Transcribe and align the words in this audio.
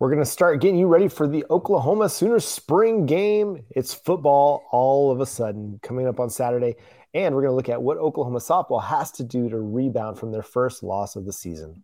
We're 0.00 0.10
going 0.10 0.22
to 0.22 0.30
start 0.30 0.60
getting 0.60 0.78
you 0.78 0.86
ready 0.86 1.08
for 1.08 1.26
the 1.26 1.44
Oklahoma 1.50 2.08
Sooners 2.08 2.44
spring 2.44 3.04
game. 3.06 3.64
It's 3.70 3.92
football 3.92 4.64
all 4.70 5.10
of 5.10 5.20
a 5.20 5.26
sudden 5.26 5.80
coming 5.82 6.06
up 6.06 6.20
on 6.20 6.30
Saturday. 6.30 6.76
And 7.14 7.34
we're 7.34 7.42
going 7.42 7.50
to 7.50 7.56
look 7.56 7.68
at 7.68 7.82
what 7.82 7.98
Oklahoma 7.98 8.38
softball 8.38 8.82
has 8.84 9.10
to 9.12 9.24
do 9.24 9.48
to 9.48 9.58
rebound 9.58 10.16
from 10.16 10.30
their 10.30 10.42
first 10.42 10.84
loss 10.84 11.16
of 11.16 11.24
the 11.24 11.32
season. 11.32 11.82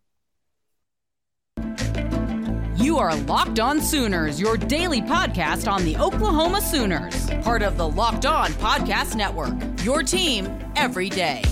You 2.76 2.98
are 2.98 3.16
Locked 3.22 3.58
On 3.58 3.80
Sooners, 3.80 4.40
your 4.40 4.56
daily 4.56 5.00
podcast 5.00 5.70
on 5.70 5.84
the 5.84 5.96
Oklahoma 5.96 6.60
Sooners, 6.60 7.30
part 7.42 7.62
of 7.62 7.76
the 7.76 7.88
Locked 7.88 8.26
On 8.26 8.52
Podcast 8.52 9.16
Network. 9.16 9.54
Your 9.82 10.04
team 10.04 10.46
every 10.76 11.08
day. 11.08 11.42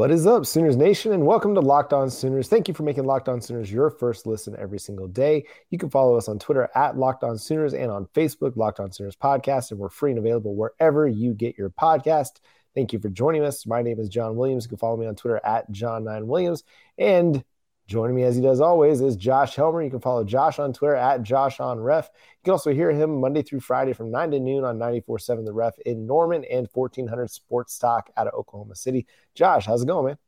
What 0.00 0.10
is 0.10 0.26
up, 0.26 0.46
Sooners 0.46 0.78
Nation, 0.78 1.12
and 1.12 1.26
welcome 1.26 1.54
to 1.54 1.60
Locked 1.60 1.92
On 1.92 2.08
Sooners. 2.08 2.48
Thank 2.48 2.68
you 2.68 2.72
for 2.72 2.84
making 2.84 3.04
Locked 3.04 3.28
On 3.28 3.38
Sooners 3.38 3.70
your 3.70 3.90
first 3.90 4.26
listen 4.26 4.56
every 4.58 4.78
single 4.78 5.06
day. 5.06 5.44
You 5.68 5.76
can 5.76 5.90
follow 5.90 6.16
us 6.16 6.26
on 6.26 6.38
Twitter 6.38 6.70
at 6.74 6.96
Locked 6.96 7.22
On 7.22 7.36
Sooners 7.36 7.74
and 7.74 7.90
on 7.90 8.06
Facebook, 8.14 8.56
Locked 8.56 8.80
On 8.80 8.90
Sooners 8.90 9.14
Podcast, 9.14 9.72
and 9.72 9.78
we're 9.78 9.90
free 9.90 10.12
and 10.12 10.18
available 10.18 10.54
wherever 10.54 11.06
you 11.06 11.34
get 11.34 11.58
your 11.58 11.68
podcast. 11.68 12.40
Thank 12.74 12.94
you 12.94 12.98
for 12.98 13.10
joining 13.10 13.44
us. 13.44 13.66
My 13.66 13.82
name 13.82 14.00
is 14.00 14.08
John 14.08 14.36
Williams. 14.36 14.64
You 14.64 14.70
can 14.70 14.78
follow 14.78 14.96
me 14.96 15.04
on 15.04 15.16
Twitter 15.16 15.38
at 15.44 15.70
John9Williams. 15.70 16.62
And 16.96 17.44
Joining 17.90 18.14
me 18.14 18.22
as 18.22 18.36
he 18.36 18.40
does 18.40 18.60
always 18.60 19.00
is 19.00 19.16
Josh 19.16 19.56
Helmer. 19.56 19.82
You 19.82 19.90
can 19.90 19.98
follow 19.98 20.22
Josh 20.22 20.60
on 20.60 20.72
Twitter 20.72 20.94
at 20.94 21.24
Josh 21.24 21.58
on 21.58 21.80
Ref. 21.80 22.08
You 22.14 22.44
can 22.44 22.52
also 22.52 22.72
hear 22.72 22.92
him 22.92 23.20
Monday 23.20 23.42
through 23.42 23.58
Friday 23.58 23.94
from 23.94 24.12
9 24.12 24.30
to 24.30 24.38
noon 24.38 24.62
on 24.62 24.78
94.7 24.78 25.44
The 25.44 25.52
Ref 25.52 25.76
in 25.80 26.06
Norman 26.06 26.44
and 26.44 26.68
1400 26.72 27.28
Sports 27.32 27.80
Talk 27.80 28.08
out 28.16 28.28
of 28.28 28.34
Oklahoma 28.34 28.76
City. 28.76 29.08
Josh, 29.34 29.66
how's 29.66 29.82
it 29.82 29.86
going, 29.86 30.06
man? 30.06 30.18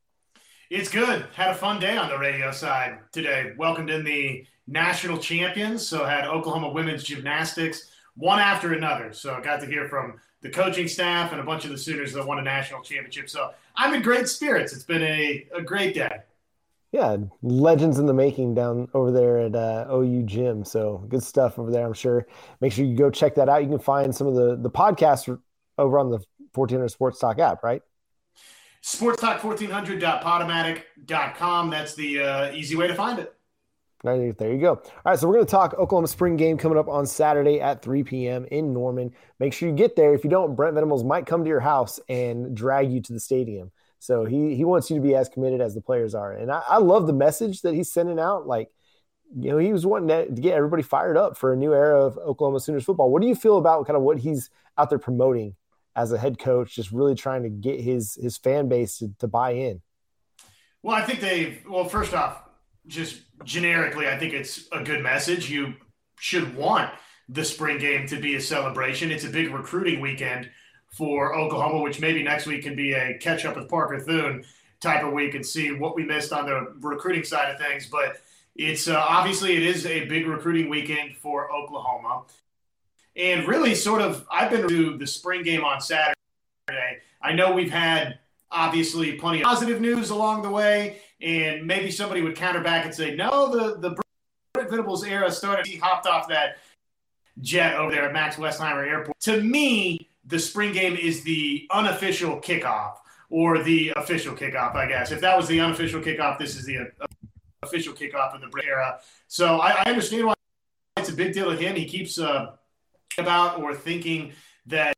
It's 0.71 0.91
good. 0.91 1.25
Had 1.35 1.51
a 1.51 1.55
fun 1.55 1.79
day 1.79 1.97
on 1.97 2.09
the 2.09 2.19
radio 2.19 2.51
side 2.51 2.99
today. 3.13 3.53
Welcomed 3.57 3.91
in 3.91 4.03
the 4.03 4.45
national 4.67 5.19
champions. 5.19 5.87
So 5.87 6.05
had 6.05 6.25
Oklahoma 6.25 6.71
women's 6.71 7.05
gymnastics 7.05 7.93
one 8.17 8.41
after 8.41 8.73
another. 8.73 9.13
So 9.13 9.35
I 9.35 9.41
got 9.41 9.61
to 9.61 9.67
hear 9.67 9.89
from 9.89 10.15
the 10.41 10.51
coaching 10.51 10.89
staff 10.89 11.31
and 11.31 11.41
a 11.41 11.45
bunch 11.45 11.65
of 11.65 11.71
the 11.71 11.79
Sooners 11.79 12.13
that 12.15 12.27
won 12.27 12.41
a 12.41 12.43
national 12.43 12.83
championship. 12.83 13.31
So 13.31 13.53
I'm 13.77 13.95
in 13.95 14.03
great 14.03 14.27
spirits. 14.27 14.73
It's 14.73 14.83
been 14.83 15.03
a, 15.03 15.47
a 15.55 15.63
great 15.63 15.95
day 15.95 16.23
yeah, 16.93 17.17
legends 17.43 17.98
in 17.98 18.07
the 18.07 18.12
making 18.12 18.55
down 18.55 18.89
over 18.93 19.11
there 19.11 19.39
at 19.39 19.57
uh, 19.57 19.87
OU 19.91 20.25
Gym. 20.25 20.62
So 20.65 21.07
good 21.09 21.23
stuff 21.23 21.59
over 21.59 21.71
there, 21.71 21.87
I'm 21.87 21.95
sure. 21.95 22.27
Make 22.61 22.73
sure 22.73 22.85
you 22.85 22.95
go 22.95 23.11
check 23.11 23.35
that 23.37 23.48
out. 23.48 23.62
You 23.62 23.71
can 23.71 23.79
find 23.79 24.15
some 24.15 24.27
of 24.27 24.35
the 24.35 24.57
the 24.57 24.71
podcasts 24.71 25.27
over 25.79 25.98
on 25.98 26.11
the 26.11 26.19
1400 26.55 26.91
Sports 26.91 27.19
Talk 27.19 27.39
app, 27.39 27.63
right? 27.63 27.81
SportsTalk1400.podomatic.com. 28.83 31.70
That's 31.70 31.95
the 31.95 32.20
uh, 32.20 32.53
easy 32.53 32.77
way 32.77 32.89
to 32.89 32.95
find 32.95 33.19
it. 33.19 33.35
There 34.03 34.53
you 34.53 34.61
go. 34.61 34.73
All 34.73 34.83
right, 35.07 35.19
so 35.19 35.27
we're 35.29 35.35
going 35.35 35.47
to 35.47 35.51
talk 35.51 35.75
Oklahoma 35.75 36.09
spring 36.09 36.37
game 36.37 36.59
coming 36.59 36.77
up 36.77 36.89
on 36.89 37.07
Saturday 37.07 37.61
at 37.61 37.83
3 37.83 38.03
p.m. 38.03 38.47
in 38.51 38.73
Norman. 38.73 39.13
Make 39.39 39.53
sure 39.53 39.69
you 39.69 39.77
get 39.77 39.95
there. 39.95 40.13
If 40.13 40.25
you 40.25 40.31
don't, 40.31 40.57
Brent 40.57 40.75
Venables 40.75 41.05
might 41.05 41.25
come 41.25 41.45
to 41.45 41.48
your 41.48 41.61
house 41.61 42.01
and 42.09 42.57
drag 42.57 42.93
you 42.93 43.01
to 43.01 43.13
the 43.13 43.20
stadium. 43.20 43.70
So 44.03 44.25
he 44.25 44.56
he 44.56 44.64
wants 44.64 44.91
you 44.91 44.97
to 44.97 45.00
be 45.00 45.14
as 45.14 45.28
committed 45.28 45.61
as 45.61 45.77
the 45.77 45.81
players 45.81 46.12
are, 46.12 46.33
and 46.33 46.50
I, 46.50 46.61
I 46.69 46.78
love 46.78 47.06
the 47.06 47.12
message 47.12 47.62
that 47.62 47.72
he's 47.72 47.92
sending 47.92 48.19
out. 48.19 48.48
Like, 48.48 48.69
you 49.33 49.50
know, 49.50 49.58
he 49.58 49.72
was 49.72 49.86
wanting 49.86 50.08
to 50.08 50.41
get 50.42 50.56
everybody 50.56 50.83
fired 50.83 51.17
up 51.17 51.36
for 51.36 51.53
a 51.53 51.56
new 51.56 51.72
era 51.72 52.05
of 52.05 52.19
Oklahoma 52.19 52.58
Sooners 52.58 52.83
football. 52.83 53.12
What 53.12 53.23
do 53.23 53.28
you 53.28 53.36
feel 53.36 53.58
about 53.58 53.86
kind 53.86 53.97
of 53.97 54.03
what 54.03 54.19
he's 54.19 54.50
out 54.77 54.91
there 54.91 54.98
promoting 54.98 55.55
as 55.95 56.11
a 56.11 56.19
head 56.19 56.41
coach, 56.41 56.75
just 56.75 56.91
really 56.91 57.14
trying 57.14 57.45
to 57.45 57.48
get 57.48 57.79
his 57.79 58.18
his 58.20 58.36
fan 58.36 58.68
base 58.68 58.98
to, 58.98 59.14
to 59.20 59.29
buy 59.29 59.52
in? 59.52 59.80
Well, 60.83 60.96
I 60.96 61.02
think 61.02 61.20
they've. 61.20 61.62
Well, 61.70 61.85
first 61.85 62.12
off, 62.12 62.42
just 62.89 63.20
generically, 63.45 64.08
I 64.08 64.18
think 64.18 64.35
it's 64.35 64.67
a 64.73 64.83
good 64.83 65.01
message. 65.01 65.48
You 65.48 65.74
should 66.18 66.57
want 66.57 66.91
the 67.29 67.45
spring 67.45 67.79
game 67.79 68.08
to 68.08 68.20
be 68.20 68.35
a 68.35 68.41
celebration. 68.41 69.12
It's 69.12 69.24
a 69.24 69.29
big 69.30 69.55
recruiting 69.55 70.01
weekend 70.01 70.51
for 70.92 71.35
Oklahoma, 71.35 71.80
which 71.80 72.01
maybe 72.01 72.23
next 72.23 72.47
week 72.47 72.63
can 72.63 72.77
be 72.77 72.92
a 72.92 73.19
catch 73.19 73.45
up 73.45 73.57
with 73.57 73.69
Parker 73.69 73.98
Thune 73.98 74.45
type 74.80 75.05
of 75.05 75.13
week 75.13 75.35
and 75.35 75.45
see 75.45 75.73
what 75.73 75.97
we 75.97 76.05
missed 76.05 76.33
on 76.33 76.47
the 76.47 76.75
recruiting 76.80 77.25
side 77.25 77.51
of 77.55 77.58
things. 77.58 77.86
But 77.86 78.20
it's 78.55 78.89
uh, 78.89 79.03
obviously 79.08 79.57
it 79.57 79.63
is 79.63 79.86
a 79.86 80.05
big 80.07 80.27
recruiting 80.27 80.69
weekend 80.69 81.17
for 81.17 81.51
Oklahoma. 81.51 82.25
And 83.17 83.47
really, 83.47 83.75
sort 83.75 84.01
of, 84.01 84.27
I've 84.30 84.51
been 84.51 84.69
to 84.69 84.97
the 84.97 85.07
spring 85.07 85.42
game 85.42 85.64
on 85.64 85.80
Saturday. 85.80 86.14
I 87.20 87.33
know 87.33 87.53
we've 87.53 87.70
had 87.70 88.19
obviously 88.51 89.13
plenty 89.13 89.41
of 89.41 89.45
positive 89.45 89.80
news 89.80 90.11
along 90.11 90.42
the 90.42 90.51
way, 90.51 90.98
and 91.20 91.67
maybe 91.67 91.91
somebody 91.91 92.23
would 92.23 92.36
counter 92.36 92.61
back 92.61 92.85
and 92.85 92.95
say, 92.95 93.14
no, 93.14 93.51
the 93.51 93.79
the 93.79 93.97
Brent 94.55 94.70
Venables 94.70 95.05
era 95.05 95.30
started. 95.30 95.67
He 95.67 95.77
hopped 95.77 96.07
off 96.07 96.29
that 96.29 96.59
jet 97.41 97.77
over 97.77 97.91
there 97.91 98.05
at 98.05 98.13
Max 98.13 98.36
Westheimer 98.36 98.86
Airport. 98.86 99.19
To 99.20 99.42
me, 99.42 100.09
the 100.25 100.39
spring 100.39 100.73
game 100.73 100.97
is 100.97 101.23
the 101.23 101.67
unofficial 101.71 102.41
kickoff 102.41 102.95
or 103.29 103.63
the 103.63 103.93
official 103.97 104.35
kickoff, 104.35 104.75
I 104.75 104.87
guess. 104.87 105.11
If 105.11 105.21
that 105.21 105.37
was 105.37 105.49
the 105.49 105.61
unofficial 105.61 106.01
kickoff, 106.01 106.39
this 106.39 106.57
is 106.57 106.65
the 106.65 106.79
uh, 106.79 107.07
official 107.63 107.95
kickoff 107.95 108.35
of 108.35 108.41
the 108.41 108.63
era. 108.65 109.01
So 109.27 109.59
I, 109.61 109.83
I, 109.85 109.91
understand 109.91 110.27
why 110.27 110.35
it's 110.97 111.09
a 111.09 111.15
big 111.15 111.33
deal 111.33 111.51
to 111.51 111.57
him. 111.57 111.75
He 111.75 111.87
keeps 111.87 112.19
uh, 112.19 112.53
about 113.19 113.61
or 113.61 113.75
thinking 113.75 114.33
that 114.67 114.95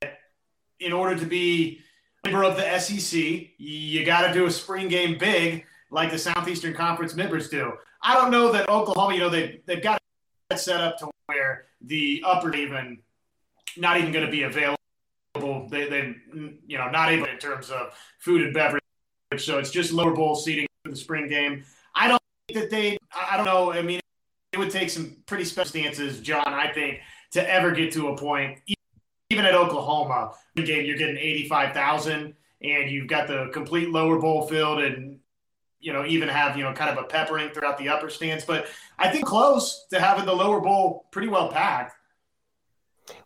in 0.80 0.92
order 0.92 1.16
to 1.16 1.26
be 1.26 1.80
member 2.24 2.42
of 2.42 2.56
the 2.56 2.78
SEC, 2.78 3.20
you 3.58 4.04
got 4.04 4.26
to 4.26 4.32
do 4.32 4.46
a 4.46 4.50
spring 4.50 4.88
game 4.88 5.18
big 5.18 5.64
like 5.90 6.10
the 6.10 6.18
Southeastern 6.18 6.74
Conference 6.74 7.14
members 7.14 7.48
do. 7.48 7.72
I 8.02 8.14
don't 8.14 8.30
know 8.30 8.52
that 8.52 8.68
Oklahoma, 8.68 9.14
you 9.14 9.20
know, 9.20 9.30
they, 9.30 9.60
they've 9.66 9.82
got 9.82 10.00
it 10.50 10.58
set 10.58 10.80
up 10.80 10.98
to 10.98 11.10
where 11.26 11.66
the 11.80 12.22
upper 12.26 12.54
even 12.54 12.98
not 13.76 13.98
even 13.98 14.12
going 14.12 14.24
to 14.24 14.30
be 14.30 14.42
available 14.42 14.76
they, 15.34 15.88
they, 15.88 16.14
mm, 16.34 16.56
you 16.66 16.78
know, 16.78 16.88
not 16.90 17.10
able 17.10 17.26
in 17.26 17.38
terms 17.38 17.70
of 17.70 17.92
food 18.18 18.42
and 18.42 18.54
beverage. 18.54 18.82
So 19.36 19.58
it's 19.58 19.70
just 19.70 19.92
lower 19.92 20.12
bowl 20.12 20.34
seating 20.36 20.66
for 20.84 20.90
the 20.90 20.96
spring 20.96 21.28
game. 21.28 21.64
I 21.94 22.08
don't 22.08 22.22
think 22.48 22.60
that 22.60 22.70
they, 22.70 22.98
I 23.14 23.36
don't 23.36 23.46
know. 23.46 23.72
I 23.72 23.82
mean, 23.82 24.00
it 24.52 24.58
would 24.58 24.70
take 24.70 24.90
some 24.90 25.16
pretty 25.26 25.44
special 25.44 25.70
stances, 25.70 26.20
John, 26.20 26.46
I 26.46 26.72
think, 26.72 27.00
to 27.32 27.50
ever 27.50 27.72
get 27.72 27.92
to 27.94 28.08
a 28.08 28.16
point, 28.16 28.60
even 29.30 29.44
at 29.44 29.54
Oklahoma, 29.54 30.32
game 30.54 30.86
you're 30.86 30.96
getting 30.96 31.16
85,000 31.16 32.34
and 32.62 32.90
you've 32.90 33.08
got 33.08 33.26
the 33.26 33.50
complete 33.52 33.90
lower 33.90 34.20
bowl 34.20 34.46
field 34.46 34.80
and, 34.80 35.18
you 35.80 35.92
know, 35.92 36.06
even 36.06 36.28
have, 36.28 36.56
you 36.56 36.62
know, 36.62 36.72
kind 36.72 36.96
of 36.96 37.04
a 37.04 37.06
peppering 37.08 37.50
throughout 37.50 37.76
the 37.76 37.88
upper 37.88 38.08
stands. 38.08 38.44
But 38.44 38.68
I 38.98 39.10
think 39.10 39.26
close 39.26 39.86
to 39.90 40.00
having 40.00 40.24
the 40.24 40.34
lower 40.34 40.60
bowl 40.60 41.06
pretty 41.10 41.28
well 41.28 41.48
packed. 41.48 41.96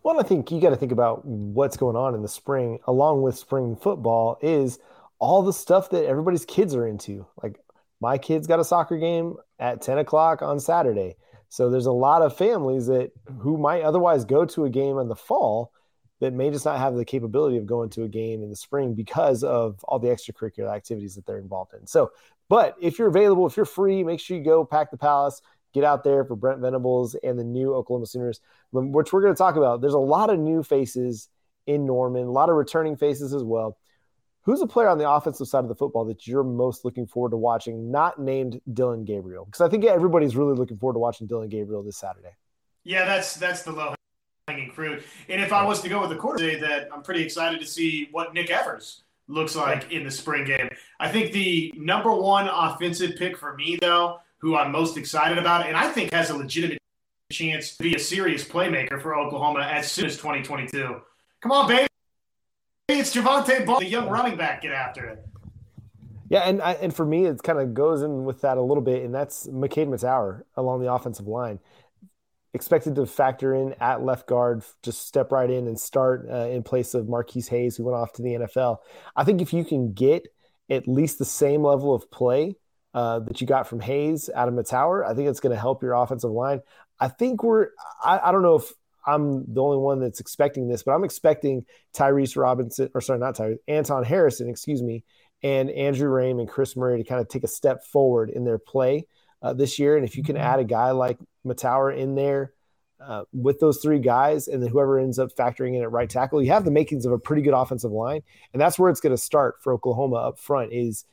Well, 0.03 0.19
I 0.19 0.23
think 0.23 0.51
you 0.51 0.59
got 0.59 0.69
to 0.69 0.75
think 0.75 0.91
about 0.91 1.25
what's 1.25 1.77
going 1.77 1.95
on 1.95 2.15
in 2.15 2.21
the 2.21 2.27
spring, 2.27 2.79
along 2.85 3.21
with 3.21 3.37
spring 3.37 3.75
football, 3.75 4.37
is 4.41 4.79
all 5.19 5.41
the 5.41 5.53
stuff 5.53 5.89
that 5.91 6.05
everybody's 6.05 6.45
kids 6.45 6.75
are 6.75 6.87
into. 6.87 7.25
Like 7.41 7.59
my 8.01 8.17
kids 8.17 8.47
got 8.47 8.59
a 8.59 8.63
soccer 8.63 8.97
game 8.97 9.35
at 9.59 9.81
10 9.81 9.97
o'clock 9.97 10.41
on 10.41 10.59
Saturday. 10.59 11.15
So 11.49 11.69
there's 11.69 11.87
a 11.87 11.91
lot 11.91 12.21
of 12.21 12.37
families 12.37 12.87
that 12.87 13.11
who 13.39 13.57
might 13.57 13.81
otherwise 13.81 14.23
go 14.25 14.45
to 14.45 14.65
a 14.65 14.69
game 14.69 14.97
in 14.99 15.07
the 15.07 15.15
fall 15.15 15.71
that 16.19 16.33
may 16.33 16.51
just 16.51 16.65
not 16.65 16.79
have 16.79 16.95
the 16.95 17.05
capability 17.05 17.57
of 17.57 17.65
going 17.65 17.89
to 17.89 18.03
a 18.03 18.07
game 18.07 18.43
in 18.43 18.49
the 18.49 18.55
spring 18.55 18.93
because 18.93 19.43
of 19.43 19.83
all 19.85 19.99
the 19.99 20.09
extracurricular 20.09 20.73
activities 20.73 21.15
that 21.15 21.25
they're 21.25 21.39
involved 21.39 21.73
in. 21.73 21.87
So, 21.87 22.11
but 22.49 22.75
if 22.81 22.99
you're 22.99 23.07
available, 23.07 23.47
if 23.47 23.55
you're 23.55 23.65
free, 23.65 24.03
make 24.03 24.19
sure 24.19 24.37
you 24.37 24.43
go 24.43 24.65
pack 24.65 24.91
the 24.91 24.97
palace 24.97 25.41
get 25.73 25.83
out 25.83 26.03
there 26.03 26.25
for 26.25 26.35
Brent 26.35 26.59
Venables 26.59 27.15
and 27.23 27.37
the 27.37 27.43
new 27.43 27.73
Oklahoma 27.73 28.05
Sooners, 28.05 28.41
um, 28.75 28.91
which 28.91 29.13
we're 29.13 29.21
going 29.21 29.33
to 29.33 29.37
talk 29.37 29.55
about. 29.55 29.81
There's 29.81 29.93
a 29.93 29.99
lot 29.99 30.29
of 30.29 30.39
new 30.39 30.63
faces 30.63 31.29
in 31.67 31.85
Norman, 31.85 32.23
a 32.23 32.31
lot 32.31 32.49
of 32.49 32.55
returning 32.55 32.97
faces 32.97 33.33
as 33.33 33.43
well. 33.43 33.77
Who's 34.43 34.61
a 34.61 34.67
player 34.67 34.87
on 34.87 34.97
the 34.97 35.09
offensive 35.09 35.47
side 35.47 35.63
of 35.63 35.67
the 35.67 35.75
football 35.75 36.05
that 36.05 36.25
you're 36.25 36.43
most 36.43 36.83
looking 36.83 37.05
forward 37.05 37.31
to 37.31 37.37
watching, 37.37 37.91
not 37.91 38.19
named 38.19 38.61
Dillon 38.73 39.05
Gabriel? 39.05 39.45
Because 39.45 39.61
I 39.61 39.69
think 39.69 39.85
everybody's 39.85 40.35
really 40.35 40.55
looking 40.55 40.77
forward 40.77 40.93
to 40.93 40.99
watching 40.99 41.27
Dillon 41.27 41.49
Gabriel 41.49 41.83
this 41.83 41.97
Saturday. 41.97 42.35
Yeah, 42.83 43.05
that's 43.05 43.35
that's 43.35 43.61
the 43.63 43.71
low 43.71 43.93
hanging 44.47 44.71
fruit. 44.71 45.03
And 45.27 45.41
if 45.41 45.53
I 45.53 45.63
was 45.63 45.81
to 45.81 45.89
go 45.89 46.01
with 46.01 46.09
the 46.09 46.15
quarter, 46.15 46.57
that 46.59 46.89
I'm 46.91 47.03
pretty 47.03 47.21
excited 47.21 47.59
to 47.59 47.67
see 47.67 48.07
what 48.11 48.33
Nick 48.33 48.49
Evers 48.49 49.03
looks 49.27 49.55
like 49.55 49.91
in 49.91 50.03
the 50.03 50.09
spring 50.09 50.45
game. 50.45 50.69
I 50.99 51.09
think 51.09 51.31
the 51.31 51.71
number 51.77 52.11
one 52.11 52.49
offensive 52.51 53.15
pick 53.17 53.37
for 53.37 53.55
me, 53.55 53.77
though, 53.79 54.19
who 54.39 54.55
I'm 54.55 54.71
most 54.71 54.97
excited 54.97 55.37
about, 55.37 55.67
and 55.67 55.77
I 55.77 55.89
think 55.89 56.13
has 56.13 56.29
a 56.29 56.35
legitimate 56.35 56.79
chance 57.31 57.77
to 57.77 57.83
be 57.83 57.95
a 57.95 57.99
serious 57.99 58.43
playmaker 58.43 59.01
for 59.01 59.15
Oklahoma 59.15 59.61
as 59.61 59.91
soon 59.91 60.05
as 60.05 60.17
2022. 60.17 61.01
Come 61.41 61.51
on, 61.51 61.67
baby. 61.67 61.87
It's 62.87 63.15
Jovantae 63.15 63.65
Ball, 63.65 63.79
the 63.79 63.85
young 63.85 64.09
running 64.09 64.35
back. 64.35 64.63
Get 64.63 64.71
after 64.71 65.05
it. 65.05 65.25
Yeah, 66.29 66.41
and 66.41 66.61
I, 66.61 66.73
and 66.73 66.93
for 66.93 67.05
me, 67.05 67.25
it 67.25 67.41
kind 67.43 67.59
of 67.59 67.73
goes 67.73 68.01
in 68.01 68.23
with 68.23 68.41
that 68.41 68.57
a 68.57 68.61
little 68.61 68.83
bit, 68.83 69.03
and 69.03 69.13
that's 69.13 69.47
McKade 69.47 69.89
Mettauer 69.89 70.43
along 70.55 70.81
the 70.81 70.91
offensive 70.91 71.27
line. 71.27 71.59
expected 72.53 72.95
to 72.95 73.05
factor 73.05 73.53
in 73.53 73.75
at 73.79 74.03
left 74.03 74.27
guard, 74.27 74.63
just 74.81 75.05
step 75.05 75.31
right 75.31 75.49
in 75.49 75.67
and 75.67 75.79
start 75.79 76.27
uh, 76.31 76.47
in 76.47 76.63
place 76.63 76.93
of 76.93 77.09
Marquis 77.09 77.43
Hayes, 77.49 77.77
who 77.77 77.83
went 77.83 77.95
off 77.95 78.13
to 78.13 78.21
the 78.21 78.29
NFL. 78.29 78.77
I 79.15 79.23
think 79.23 79.41
if 79.41 79.53
you 79.53 79.65
can 79.65 79.93
get 79.93 80.27
at 80.69 80.87
least 80.87 81.19
the 81.19 81.25
same 81.25 81.63
level 81.63 81.93
of 81.93 82.09
play 82.11 82.55
uh, 82.93 83.19
that 83.19 83.39
you 83.39 83.47
got 83.47 83.67
from 83.67 83.79
Hayes 83.81 84.29
out 84.33 84.47
of 84.47 84.53
Mettauer, 84.53 85.05
I 85.05 85.13
think 85.13 85.29
it's 85.29 85.39
going 85.39 85.53
to 85.53 85.59
help 85.59 85.83
your 85.83 85.93
offensive 85.93 86.31
line. 86.31 86.61
I 86.99 87.07
think 87.07 87.43
we're, 87.43 87.69
I, 88.03 88.19
I, 88.19 88.31
don't 88.31 88.41
know 88.41 88.55
if 88.55 88.73
I'm 89.05 89.45
the 89.53 89.61
only 89.61 89.77
one 89.77 89.99
that's 89.99 90.19
expecting 90.19 90.67
this, 90.67 90.83
but 90.83 90.93
I'm 90.93 91.03
expecting 91.03 91.65
Tyrese 91.93 92.35
Robinson, 92.35 92.89
or 92.93 93.01
sorry, 93.01 93.19
not 93.19 93.35
Tyrese, 93.35 93.59
Anton 93.67 94.03
Harrison, 94.03 94.49
excuse 94.49 94.81
me, 94.81 95.03
and 95.43 95.69
Andrew 95.69 96.09
Raym 96.09 96.39
and 96.39 96.49
Chris 96.49 96.75
Murray 96.75 97.01
to 97.01 97.07
kind 97.07 97.21
of 97.21 97.27
take 97.27 97.43
a 97.43 97.47
step 97.47 97.83
forward 97.85 98.29
in 98.29 98.43
their 98.43 98.57
play 98.57 99.05
uh, 99.41 99.53
this 99.53 99.79
year. 99.79 99.95
And 99.95 100.05
if 100.05 100.17
you 100.17 100.23
can 100.23 100.35
mm-hmm. 100.35 100.45
add 100.45 100.59
a 100.59 100.65
guy 100.65 100.91
like 100.91 101.19
Mettauer 101.45 101.95
in 101.95 102.15
there 102.15 102.53
uh, 102.99 103.23
with 103.31 103.59
those 103.59 103.77
three 103.77 103.99
guys, 103.99 104.47
and 104.47 104.61
then 104.61 104.69
whoever 104.69 104.99
ends 104.99 105.19
up 105.19 105.29
factoring 105.35 105.75
in 105.75 105.81
at 105.83 105.91
right 105.91 106.09
tackle, 106.09 106.41
you 106.41 106.51
have 106.51 106.65
the 106.65 106.71
makings 106.71 107.05
of 107.05 107.11
a 107.11 107.19
pretty 107.19 107.41
good 107.41 107.53
offensive 107.53 107.91
line. 107.91 108.21
And 108.51 108.61
that's 108.61 108.77
where 108.77 108.89
it's 108.89 108.99
going 108.99 109.15
to 109.15 109.21
start 109.21 109.61
for 109.61 109.73
Oklahoma 109.73 110.17
up 110.17 110.39
front 110.39 110.73
is, 110.73 111.05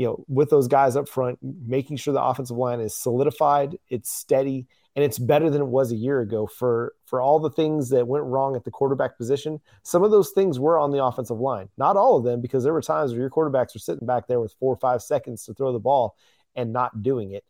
you 0.00 0.06
know, 0.06 0.24
with 0.28 0.48
those 0.48 0.66
guys 0.66 0.96
up 0.96 1.06
front, 1.06 1.38
making 1.42 1.98
sure 1.98 2.14
the 2.14 2.22
offensive 2.22 2.56
line 2.56 2.80
is 2.80 2.96
solidified, 2.96 3.76
it's 3.90 4.10
steady, 4.10 4.66
and 4.96 5.04
it's 5.04 5.18
better 5.18 5.50
than 5.50 5.60
it 5.60 5.68
was 5.68 5.92
a 5.92 5.96
year 5.96 6.22
ago 6.22 6.46
for 6.46 6.94
for 7.04 7.20
all 7.20 7.38
the 7.38 7.50
things 7.50 7.90
that 7.90 8.08
went 8.08 8.24
wrong 8.24 8.56
at 8.56 8.64
the 8.64 8.70
quarterback 8.70 9.18
position. 9.18 9.60
Some 9.82 10.02
of 10.02 10.10
those 10.10 10.30
things 10.30 10.58
were 10.58 10.78
on 10.78 10.90
the 10.90 11.04
offensive 11.04 11.38
line, 11.38 11.68
not 11.76 11.98
all 11.98 12.16
of 12.16 12.24
them, 12.24 12.40
because 12.40 12.64
there 12.64 12.72
were 12.72 12.80
times 12.80 13.12
where 13.12 13.20
your 13.20 13.28
quarterbacks 13.28 13.74
were 13.74 13.80
sitting 13.80 14.06
back 14.06 14.26
there 14.26 14.40
with 14.40 14.54
four 14.58 14.72
or 14.72 14.78
five 14.78 15.02
seconds 15.02 15.44
to 15.44 15.52
throw 15.52 15.70
the 15.70 15.78
ball 15.78 16.16
and 16.56 16.72
not 16.72 17.02
doing 17.02 17.32
it 17.32 17.44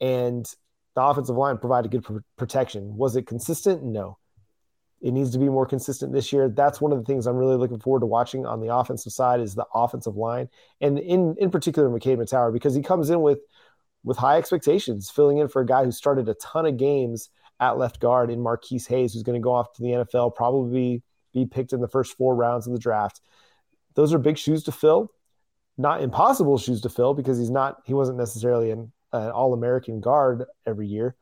and 0.00 0.44
the 0.94 1.02
offensive 1.02 1.36
line 1.36 1.56
provided 1.56 1.90
good 1.90 2.04
pr- 2.04 2.18
protection. 2.36 2.96
Was 2.96 3.16
it 3.16 3.26
consistent? 3.26 3.82
No. 3.82 4.18
It 5.04 5.12
needs 5.12 5.32
to 5.32 5.38
be 5.38 5.50
more 5.50 5.66
consistent 5.66 6.14
this 6.14 6.32
year. 6.32 6.48
That's 6.48 6.80
one 6.80 6.90
of 6.90 6.98
the 6.98 7.04
things 7.04 7.26
I'm 7.26 7.36
really 7.36 7.56
looking 7.56 7.78
forward 7.78 8.00
to 8.00 8.06
watching 8.06 8.46
on 8.46 8.62
the 8.62 8.74
offensive 8.74 9.12
side 9.12 9.38
is 9.38 9.54
the 9.54 9.66
offensive 9.74 10.16
line, 10.16 10.48
and 10.80 10.98
in 10.98 11.36
in 11.38 11.50
particular 11.50 11.90
McKade 11.90 12.16
Mettauer 12.16 12.50
because 12.50 12.74
he 12.74 12.80
comes 12.80 13.10
in 13.10 13.20
with 13.20 13.40
with 14.02 14.16
high 14.16 14.38
expectations, 14.38 15.10
filling 15.10 15.36
in 15.36 15.48
for 15.48 15.60
a 15.60 15.66
guy 15.66 15.84
who 15.84 15.92
started 15.92 16.26
a 16.30 16.34
ton 16.34 16.64
of 16.64 16.78
games 16.78 17.28
at 17.60 17.76
left 17.76 18.00
guard 18.00 18.30
in 18.30 18.40
Marquis 18.40 18.80
Hayes, 18.88 19.12
who's 19.12 19.22
going 19.22 19.38
to 19.38 19.44
go 19.44 19.52
off 19.52 19.74
to 19.74 19.82
the 19.82 19.90
NFL, 19.90 20.34
probably 20.34 21.02
be 21.34 21.44
picked 21.44 21.74
in 21.74 21.82
the 21.82 21.88
first 21.88 22.16
four 22.16 22.34
rounds 22.34 22.66
of 22.66 22.72
the 22.72 22.78
draft. 22.78 23.20
Those 23.96 24.14
are 24.14 24.18
big 24.18 24.38
shoes 24.38 24.62
to 24.64 24.72
fill, 24.72 25.12
not 25.76 26.00
impossible 26.00 26.56
shoes 26.56 26.80
to 26.80 26.88
fill 26.88 27.12
because 27.12 27.36
he's 27.36 27.50
not 27.50 27.82
he 27.84 27.92
wasn't 27.92 28.16
necessarily 28.16 28.70
an 28.70 28.90
an 29.12 29.30
All 29.32 29.52
American 29.52 30.00
guard 30.00 30.44
every 30.66 30.86
year. 30.86 31.14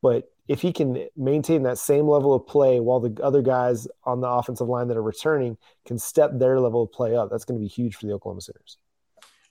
But 0.00 0.31
if 0.48 0.60
he 0.60 0.72
can 0.72 1.06
maintain 1.16 1.62
that 1.62 1.78
same 1.78 2.08
level 2.08 2.34
of 2.34 2.46
play 2.46 2.80
while 2.80 3.00
the 3.00 3.22
other 3.22 3.42
guys 3.42 3.86
on 4.04 4.20
the 4.20 4.28
offensive 4.28 4.68
line 4.68 4.88
that 4.88 4.96
are 4.96 5.02
returning 5.02 5.56
can 5.86 5.98
step 5.98 6.30
their 6.34 6.58
level 6.60 6.82
of 6.82 6.92
play 6.92 7.16
up, 7.16 7.30
that's 7.30 7.44
going 7.44 7.58
to 7.58 7.62
be 7.62 7.68
huge 7.68 7.94
for 7.94 8.06
the 8.06 8.12
Oklahoma 8.12 8.40
Sooners. 8.40 8.78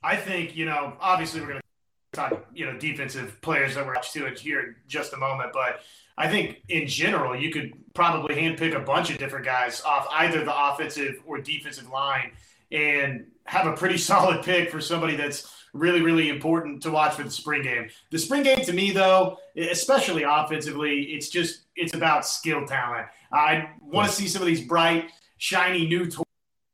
I 0.04 0.16
think, 0.16 0.56
you 0.56 0.66
know, 0.66 0.94
obviously 1.00 1.42
we're 1.42 1.48
going 1.48 1.60
to 1.60 2.18
talk, 2.18 2.46
you 2.54 2.66
know, 2.66 2.78
defensive 2.78 3.40
players 3.42 3.76
that 3.76 3.86
we're 3.86 3.96
to 3.96 4.26
it 4.26 4.40
here 4.40 4.60
in 4.60 4.76
just 4.88 5.14
a 5.14 5.18
moment, 5.18 5.52
but 5.54 5.82
I 6.18 6.28
think 6.28 6.62
in 6.68 6.88
general, 6.88 7.40
you 7.40 7.52
could 7.52 7.72
probably 7.94 8.36
handpick 8.36 8.76
a 8.76 8.80
bunch 8.80 9.10
of 9.12 9.18
different 9.18 9.46
guys 9.46 9.82
off 9.82 10.08
either 10.12 10.44
the 10.44 10.70
offensive 10.70 11.22
or 11.26 11.40
defensive 11.40 11.90
line 11.90 12.34
and 12.72 13.26
have 13.46 13.68
a 13.68 13.74
pretty 13.74 13.98
solid 14.12 14.44
pick 14.44 14.70
for 14.70 14.82
somebody 14.82 15.16
that's 15.16 15.54
really, 15.74 16.02
really 16.02 16.30
important 16.30 16.84
to 16.84 16.92
watch 16.92 17.14
for 17.14 17.24
the 17.24 17.32
spring 17.32 17.64
game. 17.64 17.90
The 18.10 18.20
spring 18.20 18.44
game 18.44 18.60
to 18.66 18.74
me, 18.74 18.92
though, 18.92 19.38
especially 19.56 20.24
offensively, 20.24 21.04
it's 21.14 21.30
just 21.30 21.64
it's 21.76 21.94
about 21.94 22.26
skill 22.26 22.66
talent. 22.66 23.08
I 23.32 23.70
want 23.82 24.10
to 24.10 24.14
see 24.14 24.28
some 24.28 24.42
of 24.42 24.48
these 24.48 24.62
bright, 24.62 25.12
shiny 25.38 25.88
new 25.88 26.10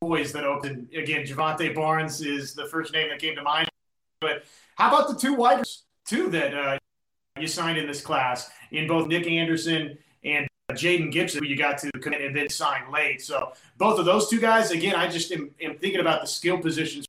toys 0.01 0.31
that 0.31 0.43
open. 0.43 0.89
Again, 0.95 1.25
Jovantae 1.25 1.75
Barnes 1.75 2.21
is 2.21 2.53
the 2.53 2.65
first 2.67 2.93
name 2.93 3.09
that 3.09 3.19
came 3.19 3.35
to 3.35 3.43
mind. 3.43 3.69
But 4.19 4.45
how 4.75 4.87
about 4.87 5.09
the 5.09 5.15
two 5.15 5.35
wide 5.35 5.63
two 6.05 6.29
that 6.29 6.53
uh, 6.53 6.77
you 7.39 7.47
signed 7.47 7.77
in 7.77 7.85
this 7.85 8.01
class 8.01 8.49
in 8.71 8.87
both 8.87 9.07
Nick 9.07 9.27
Anderson 9.27 9.97
and 10.23 10.47
Jayden 10.71 11.11
Gibson, 11.11 11.43
who 11.43 11.49
you 11.49 11.55
got 11.55 11.77
to 11.79 11.91
commit 11.91 12.21
and 12.21 12.35
then 12.35 12.49
sign 12.49 12.91
late. 12.91 13.21
So 13.21 13.53
both 13.77 13.99
of 13.99 14.05
those 14.05 14.29
two 14.29 14.39
guys, 14.39 14.71
again, 14.71 14.95
I 14.95 15.07
just 15.07 15.31
am, 15.31 15.51
am 15.61 15.77
thinking 15.77 16.01
about 16.01 16.21
the 16.21 16.27
skill 16.27 16.57
positions 16.57 17.07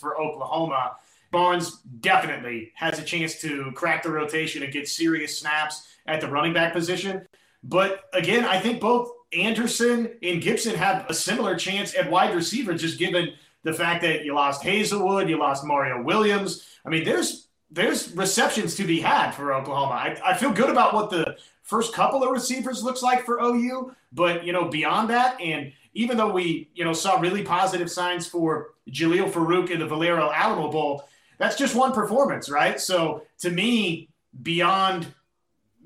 for 0.00 0.20
Oklahoma 0.20 0.96
Barnes 1.34 1.78
definitely 2.00 2.72
has 2.76 2.98
a 2.98 3.02
chance 3.02 3.40
to 3.40 3.72
crack 3.72 4.04
the 4.04 4.10
rotation 4.10 4.62
and 4.62 4.72
get 4.72 4.88
serious 4.88 5.36
snaps 5.36 5.88
at 6.06 6.20
the 6.20 6.28
running 6.28 6.52
back 6.52 6.72
position. 6.72 7.26
But 7.64 8.04
again, 8.12 8.44
I 8.44 8.60
think 8.60 8.80
both 8.80 9.10
Anderson 9.36 10.12
and 10.22 10.40
Gibson 10.40 10.76
have 10.76 11.06
a 11.10 11.14
similar 11.14 11.56
chance 11.56 11.94
at 11.96 12.08
wide 12.08 12.34
receiver, 12.34 12.72
just 12.74 13.00
given 13.00 13.34
the 13.64 13.72
fact 13.72 14.02
that 14.02 14.24
you 14.24 14.32
lost 14.32 14.62
Haselwood, 14.62 15.28
you 15.28 15.36
lost 15.36 15.64
Mario 15.64 16.00
Williams. 16.02 16.64
I 16.86 16.88
mean, 16.88 17.04
there's 17.04 17.48
there's 17.70 18.12
receptions 18.12 18.76
to 18.76 18.84
be 18.84 19.00
had 19.00 19.32
for 19.32 19.52
Oklahoma. 19.52 19.94
I, 19.94 20.16
I 20.24 20.34
feel 20.34 20.52
good 20.52 20.70
about 20.70 20.94
what 20.94 21.10
the 21.10 21.36
first 21.64 21.92
couple 21.92 22.22
of 22.22 22.30
receivers 22.30 22.84
looks 22.84 23.02
like 23.02 23.24
for 23.24 23.40
OU, 23.40 23.94
but 24.12 24.44
you 24.44 24.52
know, 24.52 24.68
beyond 24.68 25.10
that, 25.10 25.40
and 25.40 25.72
even 25.94 26.16
though 26.16 26.30
we, 26.30 26.70
you 26.74 26.84
know, 26.84 26.92
saw 26.92 27.18
really 27.18 27.42
positive 27.42 27.90
signs 27.90 28.26
for 28.26 28.74
Jalil 28.90 29.30
Farooq 29.30 29.70
in 29.70 29.80
the 29.80 29.86
Valero 29.86 30.30
Alamo 30.30 30.70
Bowl, 30.70 31.04
that's 31.38 31.56
just 31.56 31.74
one 31.74 31.92
performance, 31.92 32.48
right? 32.48 32.80
So 32.80 33.22
to 33.38 33.50
me, 33.50 34.08
beyond 34.42 35.06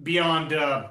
beyond 0.03 0.53
uh, 0.53 0.89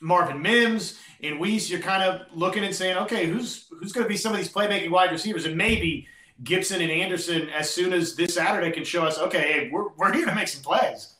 Marvin 0.00 0.40
Mims 0.40 0.98
and 1.22 1.38
Wease, 1.38 1.70
you're 1.70 1.80
kind 1.80 2.02
of 2.02 2.26
looking 2.34 2.64
and 2.64 2.74
saying, 2.74 2.96
okay, 2.98 3.26
who's 3.26 3.66
who's 3.70 3.92
going 3.92 4.04
to 4.04 4.08
be 4.08 4.16
some 4.16 4.32
of 4.32 4.38
these 4.38 4.52
playmaking 4.52 4.90
wide 4.90 5.10
receivers, 5.10 5.44
and 5.44 5.56
maybe 5.56 6.06
Gibson 6.44 6.80
and 6.80 6.90
Anderson, 6.90 7.48
as 7.50 7.70
soon 7.70 7.92
as 7.92 8.14
this 8.14 8.34
Saturday, 8.34 8.70
can 8.70 8.84
show 8.84 9.04
us, 9.04 9.18
okay, 9.18 9.52
hey, 9.52 9.70
we're 9.72 9.88
we're 9.96 10.12
here 10.12 10.26
to 10.26 10.34
make 10.34 10.48
some 10.48 10.62
plays. 10.62 11.11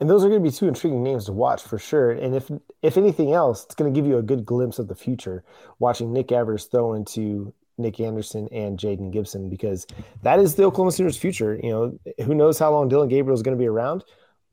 And 0.00 0.10
those 0.10 0.24
are 0.24 0.28
going 0.28 0.42
to 0.42 0.50
be 0.50 0.54
two 0.54 0.68
intriguing 0.68 1.02
names 1.02 1.26
to 1.26 1.32
watch 1.32 1.62
for 1.62 1.78
sure. 1.78 2.10
And 2.10 2.34
if 2.34 2.50
if 2.82 2.96
anything 2.96 3.32
else, 3.32 3.64
it's 3.64 3.74
going 3.74 3.92
to 3.92 3.98
give 3.98 4.06
you 4.06 4.18
a 4.18 4.22
good 4.22 4.44
glimpse 4.44 4.78
of 4.78 4.88
the 4.88 4.94
future. 4.94 5.44
Watching 5.78 6.12
Nick 6.12 6.32
Evers 6.32 6.64
throw 6.66 6.94
into 6.94 7.52
Nick 7.78 8.00
Anderson 8.00 8.48
and 8.52 8.78
Jayden 8.78 9.12
Gibson 9.12 9.48
because 9.48 9.86
that 10.22 10.38
is 10.38 10.54
the 10.54 10.64
Oklahoma 10.64 10.92
Sooners' 10.92 11.16
future. 11.16 11.58
You 11.62 11.70
know, 11.70 11.98
who 12.24 12.34
knows 12.34 12.58
how 12.58 12.72
long 12.72 12.88
Dillon 12.88 13.08
Gabriel 13.08 13.34
is 13.34 13.42
going 13.42 13.56
to 13.56 13.62
be 13.62 13.68
around, 13.68 14.04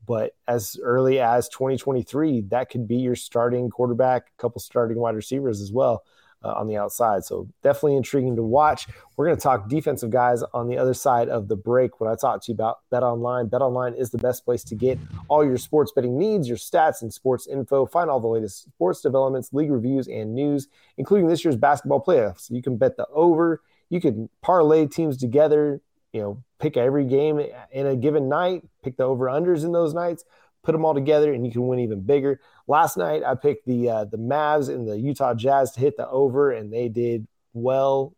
but 0.06 0.34
as 0.48 0.76
early 0.82 1.20
as 1.20 1.48
2023, 1.48 2.42
that 2.48 2.70
could 2.70 2.86
be 2.86 2.96
your 2.96 3.16
starting 3.16 3.70
quarterback, 3.70 4.28
a 4.38 4.42
couple 4.42 4.60
starting 4.60 4.98
wide 4.98 5.16
receivers 5.16 5.60
as 5.60 5.72
well 5.72 6.04
uh, 6.42 6.52
on 6.52 6.66
the 6.66 6.76
outside. 6.76 7.24
So 7.24 7.48
definitely 7.62 7.96
intriguing 7.96 8.36
to 8.36 8.42
watch. 8.42 8.86
We're 9.16 9.26
going 9.26 9.36
to 9.36 9.42
talk 9.42 9.68
defensive 9.68 10.10
guys 10.10 10.42
on 10.54 10.68
the 10.68 10.78
other 10.78 10.94
side 10.94 11.28
of 11.28 11.48
the 11.48 11.56
break. 11.56 12.00
When 12.00 12.10
I 12.10 12.14
talked 12.14 12.44
to 12.44 12.52
you 12.52 12.54
about 12.54 12.78
Bet 12.90 13.02
Online, 13.02 13.48
Bet 13.48 13.62
Online 13.62 13.94
is 13.94 14.10
the 14.10 14.18
best 14.18 14.44
place 14.44 14.64
to 14.64 14.74
get 14.74 14.98
all 15.28 15.44
your 15.44 15.58
sports 15.58 15.92
betting 15.94 16.18
needs, 16.18 16.48
your 16.48 16.56
stats 16.56 17.02
and 17.02 17.12
sports 17.12 17.46
info. 17.46 17.86
Find 17.86 18.10
all 18.10 18.20
the 18.20 18.28
latest 18.28 18.62
sports 18.64 19.00
developments, 19.00 19.52
league 19.52 19.70
reviews, 19.70 20.08
and 20.08 20.34
news, 20.34 20.68
including 20.96 21.28
this 21.28 21.44
year's 21.44 21.56
basketball 21.56 22.02
playoffs. 22.02 22.50
You 22.50 22.62
can 22.62 22.76
bet 22.76 22.96
the 22.96 23.06
over. 23.12 23.60
You 23.88 24.00
can 24.00 24.28
parlay 24.42 24.86
teams 24.86 25.16
together. 25.16 25.80
You 26.12 26.20
know, 26.20 26.42
pick 26.58 26.76
every 26.76 27.04
game 27.04 27.40
in 27.70 27.86
a 27.86 27.94
given 27.94 28.28
night. 28.28 28.62
Pick 28.82 28.96
the 28.96 29.04
over 29.04 29.26
unders 29.26 29.64
in 29.64 29.72
those 29.72 29.94
nights 29.94 30.24
put 30.62 30.72
them 30.72 30.84
all 30.84 30.94
together 30.94 31.32
and 31.32 31.44
you 31.44 31.52
can 31.52 31.66
win 31.66 31.80
even 31.80 32.02
bigger. 32.02 32.40
Last 32.66 32.96
night 32.96 33.22
I 33.24 33.34
picked 33.34 33.66
the 33.66 33.88
uh, 33.88 34.04
the 34.04 34.18
Mavs 34.18 34.68
and 34.68 34.86
the 34.86 34.98
Utah 34.98 35.34
Jazz 35.34 35.72
to 35.72 35.80
hit 35.80 35.96
the 35.96 36.08
over, 36.08 36.50
and 36.50 36.72
they 36.72 36.88
did 36.88 37.26
well, 37.52 38.14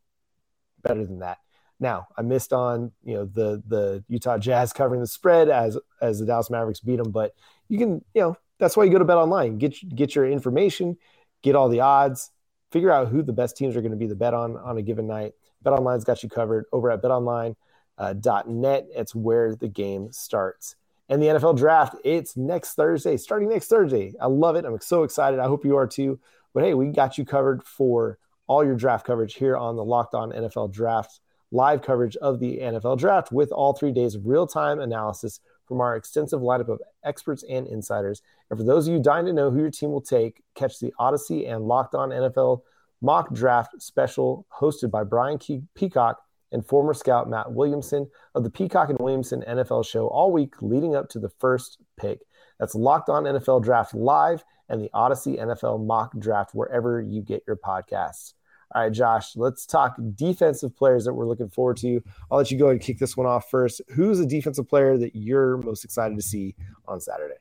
better 0.83 1.05
than 1.05 1.21
that. 1.21 1.39
Now 1.81 2.09
I 2.17 2.23
missed 2.23 2.53
on 2.53 2.93
you 3.03 3.15
know 3.15 3.25
the 3.25 3.63
the 3.67 4.05
Utah 4.09 4.39
Jazz 4.39 4.73
covering 4.75 5.01
the 5.01 5.07
spread 5.07 5.49
as 5.49 5.79
as 6.01 6.19
the 6.19 6.27
Dallas 6.27 6.51
Mavericks 6.51 6.81
beat 6.81 6.97
them, 6.97 7.11
but 7.11 7.35
you 7.69 7.79
can 7.79 8.05
you 8.15 8.23
know 8.23 8.37
that's 8.59 8.77
why 8.77 8.85
you 8.85 8.91
go 8.91 8.99
to 8.99 9.05
Bet 9.05 9.17
Online 9.17 9.59
get 9.59 9.77
get 9.95 10.15
your 10.15 10.29
information, 10.29 10.97
get 11.43 11.57
all 11.57 11.69
the 11.69 11.81
odds, 11.81 12.31
figure 12.71 12.91
out 12.91 13.09
who 13.09 13.23
the 13.23 13.33
best 13.33 13.57
teams 13.57 13.77
are 13.77 13.81
going 13.81 13.93
to 13.93 13.97
be 13.97 14.07
the 14.07 14.15
bet 14.15 14.35
on 14.35 14.57
on 14.57 14.79
a 14.79 14.83
given 14.83 15.07
night. 15.07 15.33
Bet 15.63 15.73
Online's 15.73 16.05
got 16.05 16.23
you 16.23 16.29
covered 16.29 16.65
over 16.73 16.91
at 16.91 17.03
BetOnline.net. 17.03 17.57
Uh, 17.99 19.01
it's 19.01 19.15
where 19.15 19.55
the 19.55 19.69
game 19.69 20.11
starts 20.11 20.75
and 21.09 21.23
the 21.23 21.26
NFL 21.26 21.56
draft. 21.59 21.97
It's 22.04 22.37
next 22.37 22.75
Thursday, 22.75 23.16
starting 23.16 23.49
next 23.49 23.68
Thursday. 23.68 24.14
I 24.21 24.26
love 24.26 24.56
it. 24.56 24.64
I'm 24.64 24.80
so 24.80 25.02
excited. 25.02 25.40
I 25.40 25.47
hope 25.47 25.64
you 25.64 25.76
are 25.76 25.87
too. 25.87 26.18
But 26.54 26.64
hey, 26.64 26.75
we 26.75 26.88
got 26.88 27.18
you 27.18 27.25
covered 27.25 27.62
for 27.64 28.18
all 28.47 28.64
your 28.64 28.75
draft 28.75 29.06
coverage 29.06 29.35
here 29.35 29.56
on 29.56 29.76
the 29.76 29.85
Locked 29.85 30.14
On 30.14 30.30
NFL 30.30 30.73
Draft, 30.73 31.21
live 31.50 31.82
coverage 31.82 32.16
of 32.16 32.40
the 32.40 32.59
NFL 32.59 32.99
Draft 32.99 33.32
with 33.32 33.50
all 33.52 33.73
three 33.73 33.92
days 33.92 34.14
of 34.14 34.26
real 34.26 34.47
time 34.47 34.80
analysis 34.80 35.40
from 35.66 35.80
our 35.80 35.97
extensive 35.97 36.40
lineup 36.40 36.68
of 36.68 36.80
experts 37.04 37.44
and 37.49 37.66
insiders. 37.66 38.21
And 38.50 38.59
for 38.59 38.64
those 38.64 38.87
of 38.87 38.94
you 38.94 39.00
dying 39.00 39.26
to 39.26 39.32
know 39.32 39.50
who 39.50 39.61
your 39.61 39.71
team 39.71 39.90
will 39.90 40.02
take, 40.02 40.42
catch 40.54 40.78
the 40.78 40.92
Odyssey 40.99 41.47
and 41.47 41.64
Locked 41.64 41.94
On 41.94 42.11
NFL 42.11 42.62
mock 43.00 43.32
draft 43.32 43.80
special 43.82 44.47
hosted 44.61 44.90
by 44.90 45.02
Brian 45.02 45.38
Peacock 45.75 46.23
and 46.52 46.66
former 46.66 46.94
scout 46.94 47.28
Matt 47.28 47.52
Williamson 47.52 48.09
of 48.35 48.44
the 48.44 48.50
Peacock 48.50 48.90
and 48.90 48.99
Williamson 48.99 49.42
NFL 49.49 49.87
show 49.87 50.06
all 50.09 50.30
week 50.30 50.54
leading 50.61 50.94
up 50.94 51.09
to 51.11 51.18
the 51.18 51.30
first 51.40 51.78
pick. 51.99 52.21
That's 52.61 52.75
Locked 52.75 53.09
On 53.09 53.25
NFL 53.25 53.64
Draft 53.64 53.94
Live 53.94 54.44
and 54.68 54.80
the 54.80 54.90
Odyssey 54.94 55.37
NFL 55.37 55.85
Mock 55.85 56.12
Draft 56.18 56.54
wherever 56.54 57.00
you 57.00 57.23
get 57.23 57.42
your 57.47 57.56
podcasts. 57.56 58.35
All 58.75 58.82
right, 58.82 58.92
Josh, 58.92 59.37
let's 59.37 59.66
talk 59.66 59.97
defensive 60.14 60.75
players 60.75 61.04
that 61.04 61.12
we're 61.12 61.26
looking 61.26 61.50
forward 61.50 61.76
to. 61.78 62.02
I'll 62.30 62.38
let 62.38 62.50
you 62.50 62.59
go 62.59 62.71
and 62.71 62.80
kick 62.80 62.99
this 62.99 63.16
one 63.16 63.26
off 63.26 63.50
first. 63.50 63.82
Who's 63.94 64.18
a 64.18 64.26
defensive 64.26 64.68
player 64.68 64.97
that 64.97 65.14
you're 65.14 65.59
most 65.59 65.85
excited 65.85 66.16
to 66.16 66.23
see 66.23 66.54
on 66.87 67.00
Saturday? 67.00 67.35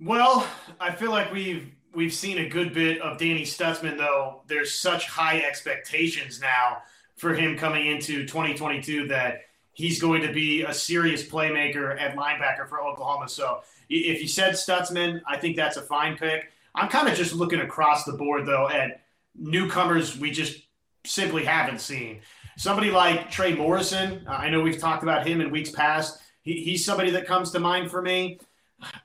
Well, 0.00 0.46
I 0.78 0.92
feel 0.92 1.10
like 1.10 1.32
we've 1.32 1.72
we've 1.94 2.12
seen 2.12 2.38
a 2.38 2.48
good 2.48 2.72
bit 2.72 3.00
of 3.00 3.18
Danny 3.18 3.42
Stutsman, 3.42 3.96
though. 3.96 4.42
There's 4.46 4.74
such 4.74 5.06
high 5.06 5.40
expectations 5.40 6.40
now 6.40 6.78
for 7.16 7.34
him 7.34 7.56
coming 7.56 7.86
into 7.86 8.26
2022 8.26 9.08
that 9.08 9.42
he's 9.72 10.00
going 10.00 10.22
to 10.22 10.32
be 10.32 10.62
a 10.62 10.74
serious 10.74 11.24
playmaker 11.24 12.00
at 12.00 12.16
linebacker 12.16 12.68
for 12.68 12.82
Oklahoma. 12.82 13.28
So 13.28 13.60
if 13.88 14.20
you 14.20 14.28
said 14.28 14.54
Stutsman, 14.54 15.20
I 15.26 15.36
think 15.36 15.56
that's 15.56 15.76
a 15.76 15.82
fine 15.82 16.16
pick. 16.16 16.50
I'm 16.74 16.88
kind 16.88 17.08
of 17.08 17.14
just 17.14 17.32
looking 17.32 17.60
across 17.60 18.04
the 18.04 18.12
board 18.12 18.46
though 18.46 18.68
at 18.68 19.02
newcomers 19.36 20.18
we 20.18 20.30
just 20.30 20.62
simply 21.04 21.44
haven't 21.44 21.80
seen. 21.80 22.20
Somebody 22.56 22.90
like 22.90 23.30
Trey 23.30 23.54
Morrison, 23.54 24.24
I 24.28 24.50
know 24.50 24.60
we've 24.60 24.78
talked 24.78 25.04
about 25.04 25.26
him 25.26 25.40
in 25.40 25.50
weeks 25.50 25.70
past. 25.70 26.20
He, 26.42 26.62
he's 26.62 26.84
somebody 26.84 27.10
that 27.12 27.26
comes 27.26 27.52
to 27.52 27.60
mind 27.60 27.90
for 27.90 28.02
me. 28.02 28.40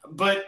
But 0.10 0.46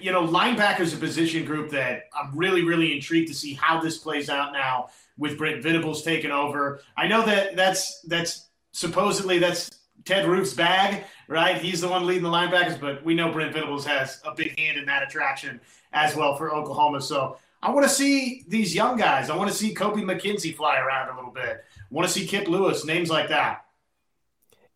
you 0.00 0.12
know, 0.12 0.26
linebackers 0.26 0.94
a 0.94 0.96
position 0.96 1.44
group 1.44 1.70
that 1.70 2.04
I'm 2.18 2.36
really, 2.36 2.64
really 2.64 2.94
intrigued 2.94 3.28
to 3.28 3.34
see 3.34 3.54
how 3.54 3.80
this 3.80 3.98
plays 3.98 4.30
out 4.30 4.52
now 4.52 4.90
with 5.18 5.36
Brent 5.36 5.62
Venables 5.62 6.02
taking 6.02 6.30
over. 6.30 6.80
I 6.96 7.06
know 7.06 7.24
that 7.26 7.56
that's 7.56 8.00
that's 8.02 8.46
supposedly 8.72 9.38
that's 9.38 9.70
Ted 10.04 10.26
Roof's 10.26 10.54
bag, 10.54 11.04
right? 11.26 11.60
He's 11.60 11.80
the 11.80 11.88
one 11.88 12.06
leading 12.06 12.22
the 12.22 12.30
linebackers, 12.30 12.80
but 12.80 13.04
we 13.04 13.14
know 13.14 13.30
Brent 13.30 13.52
Venables 13.52 13.84
has 13.84 14.20
a 14.24 14.34
big 14.34 14.58
hand 14.58 14.78
in 14.78 14.86
that 14.86 15.02
attraction 15.02 15.60
as 15.92 16.14
well 16.14 16.36
for 16.36 16.54
Oklahoma. 16.54 17.00
So 17.00 17.36
I 17.62 17.70
want 17.70 17.86
to 17.86 17.92
see 17.92 18.44
these 18.48 18.74
young 18.74 18.96
guys. 18.96 19.30
I 19.30 19.36
want 19.36 19.50
to 19.50 19.56
see 19.56 19.74
Kobie 19.74 20.04
McKinzie 20.04 20.54
fly 20.54 20.78
around 20.78 21.10
a 21.10 21.16
little 21.16 21.32
bit. 21.32 21.64
I 21.76 21.82
want 21.90 22.06
to 22.06 22.12
see 22.12 22.26
Kip 22.26 22.48
Lewis, 22.48 22.84
names 22.84 23.10
like 23.10 23.28
that. 23.28 23.64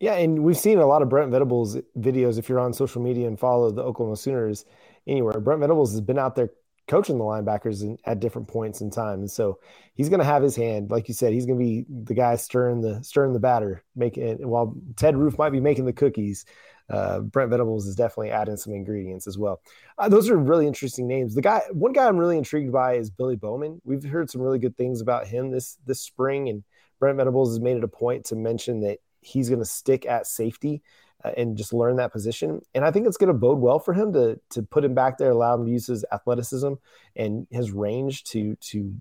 Yeah, 0.03 0.15
and 0.15 0.43
we've 0.43 0.57
seen 0.57 0.79
a 0.79 0.85
lot 0.85 1.01
of 1.01 1.07
Brent 1.07 1.31
Venables 1.31 1.77
videos 1.97 2.37
if 2.37 2.49
you're 2.49 2.59
on 2.59 2.73
social 2.73 3.01
media 3.01 3.25
and 3.25 3.39
follow 3.39 3.71
the 3.71 3.83
Oklahoma 3.83 4.17
Sooners 4.17 4.65
anywhere. 5.07 5.39
Brent 5.39 5.61
Venables 5.61 5.93
has 5.93 6.01
been 6.01 6.19
out 6.19 6.35
there 6.35 6.49
coaching 6.89 7.17
the 7.17 7.23
linebackers 7.23 7.83
in, 7.83 7.97
at 8.03 8.19
different 8.19 8.49
points 8.49 8.81
in 8.81 8.91
time. 8.91 9.19
And 9.19 9.31
so 9.31 9.59
he's 9.95 10.09
going 10.09 10.19
to 10.19 10.25
have 10.25 10.43
his 10.43 10.57
hand, 10.57 10.91
like 10.91 11.07
you 11.07 11.13
said, 11.13 11.31
he's 11.31 11.45
going 11.45 11.57
to 11.57 11.63
be 11.63 11.85
the 12.03 12.13
guy 12.13 12.35
stirring 12.35 12.81
the 12.81 13.01
stirring 13.01 13.31
the 13.31 13.39
batter, 13.39 13.81
making 13.95 14.23
it. 14.23 14.45
While 14.45 14.75
Ted 14.97 15.15
Roof 15.15 15.37
might 15.37 15.51
be 15.51 15.61
making 15.61 15.85
the 15.85 15.93
cookies, 15.93 16.43
uh, 16.89 17.21
Brent 17.21 17.51
Venables 17.51 17.87
is 17.87 17.95
definitely 17.95 18.31
adding 18.31 18.57
some 18.57 18.73
ingredients 18.73 19.25
as 19.25 19.37
well. 19.37 19.61
Uh, 19.97 20.09
those 20.09 20.29
are 20.29 20.35
really 20.35 20.67
interesting 20.67 21.07
names. 21.07 21.33
The 21.33 21.41
guy, 21.41 21.61
one 21.71 21.93
guy 21.93 22.09
I'm 22.09 22.17
really 22.17 22.37
intrigued 22.37 22.73
by 22.73 22.95
is 22.95 23.09
Billy 23.09 23.37
Bowman. 23.37 23.81
We've 23.85 24.03
heard 24.03 24.29
some 24.29 24.41
really 24.41 24.59
good 24.59 24.75
things 24.75 24.99
about 24.99 25.27
him 25.27 25.49
this 25.49 25.77
this 25.85 26.01
spring, 26.01 26.49
and 26.49 26.65
Brent 26.99 27.15
Venables 27.15 27.51
has 27.51 27.61
made 27.61 27.77
it 27.77 27.85
a 27.85 27.87
point 27.87 28.25
to 28.25 28.35
mention 28.35 28.81
that 28.81 28.99
he's 29.25 29.49
going 29.49 29.59
to 29.59 29.65
stick 29.65 30.05
at 30.05 30.27
safety 30.27 30.81
uh, 31.23 31.31
and 31.37 31.57
just 31.57 31.73
learn 31.73 31.95
that 31.97 32.11
position. 32.11 32.61
And 32.73 32.83
I 32.85 32.91
think 32.91 33.07
it's 33.07 33.17
going 33.17 33.27
to 33.27 33.33
bode 33.33 33.59
well 33.59 33.79
for 33.79 33.93
him 33.93 34.13
to 34.13 34.39
to 34.51 34.63
put 34.63 34.83
him 34.83 34.93
back 34.93 35.17
there, 35.17 35.31
allow 35.31 35.55
him 35.55 35.65
to 35.65 35.71
use 35.71 35.87
his 35.87 36.05
athleticism 36.11 36.73
and 37.15 37.47
his 37.49 37.71
range 37.71 38.23
to 38.25 38.55
to 38.55 38.93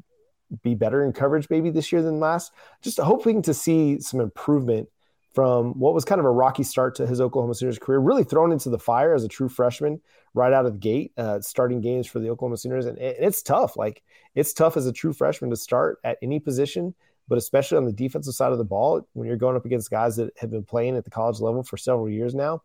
be 0.62 0.75
better 0.75 1.02
in 1.05 1.12
coverage 1.12 1.49
maybe 1.49 1.71
this 1.71 1.93
year 1.93 2.02
than 2.02 2.21
last. 2.21 2.52
Just 2.83 2.99
hoping 2.99 3.43
to 3.43 3.55
see 3.55 4.00
some 4.00 4.21
improvement 4.21 4.88
from 5.35 5.79
what 5.79 5.95
was 5.95 6.05
kind 6.05 6.19
of 6.19 6.26
a 6.26 6.31
rocky 6.31 6.62
start 6.62 6.95
to 6.97 7.07
his 7.07 7.21
Oklahoma 7.21 7.55
Sooners 7.55 7.79
career, 7.79 7.99
really 8.00 8.25
thrown 8.25 8.52
into 8.52 8.69
the 8.69 8.79
fire 8.79 9.14
as 9.14 9.25
a 9.25 9.29
true 9.29 9.49
freshman 9.49 10.00
right 10.35 10.52
out 10.52 10.67
of 10.67 10.75
the 10.75 10.79
gate, 10.79 11.12
uh, 11.17 11.41
starting 11.41 11.81
games 11.81 12.07
for 12.07 12.19
the 12.19 12.29
Oklahoma 12.29 12.57
Sooners. 12.59 12.87
And, 12.87 12.99
and 12.99 13.17
it's 13.19 13.43
tough. 13.43 13.76
Like 13.76 14.02
it's 14.35 14.52
tough 14.52 14.76
as 14.76 14.87
a 14.87 14.93
true 14.93 15.12
freshman 15.12 15.50
to 15.50 15.57
start 15.57 15.99
at 16.05 16.19
any 16.23 16.38
position 16.38 16.95
but 17.33 17.39
especially 17.39 17.79
on 17.79 17.87
the 17.87 17.93
defensive 17.95 18.35
side 18.35 18.53
of 18.53 18.59
the 18.59 18.65
ball, 18.65 19.09
when 19.15 19.27
you're 19.27 19.39
going 19.39 19.57
up 19.57 19.65
against 19.65 19.91
guys 19.91 20.17
that 20.17 20.37
have 20.37 20.51
been 20.51 20.65
playing 20.65 20.99
at 20.99 21.05
the 21.07 21.11
college 21.11 21.41
level 21.41 21.62
for 21.62 21.79
several 21.79 22.07
years 22.07 22.35
now, 22.35 22.62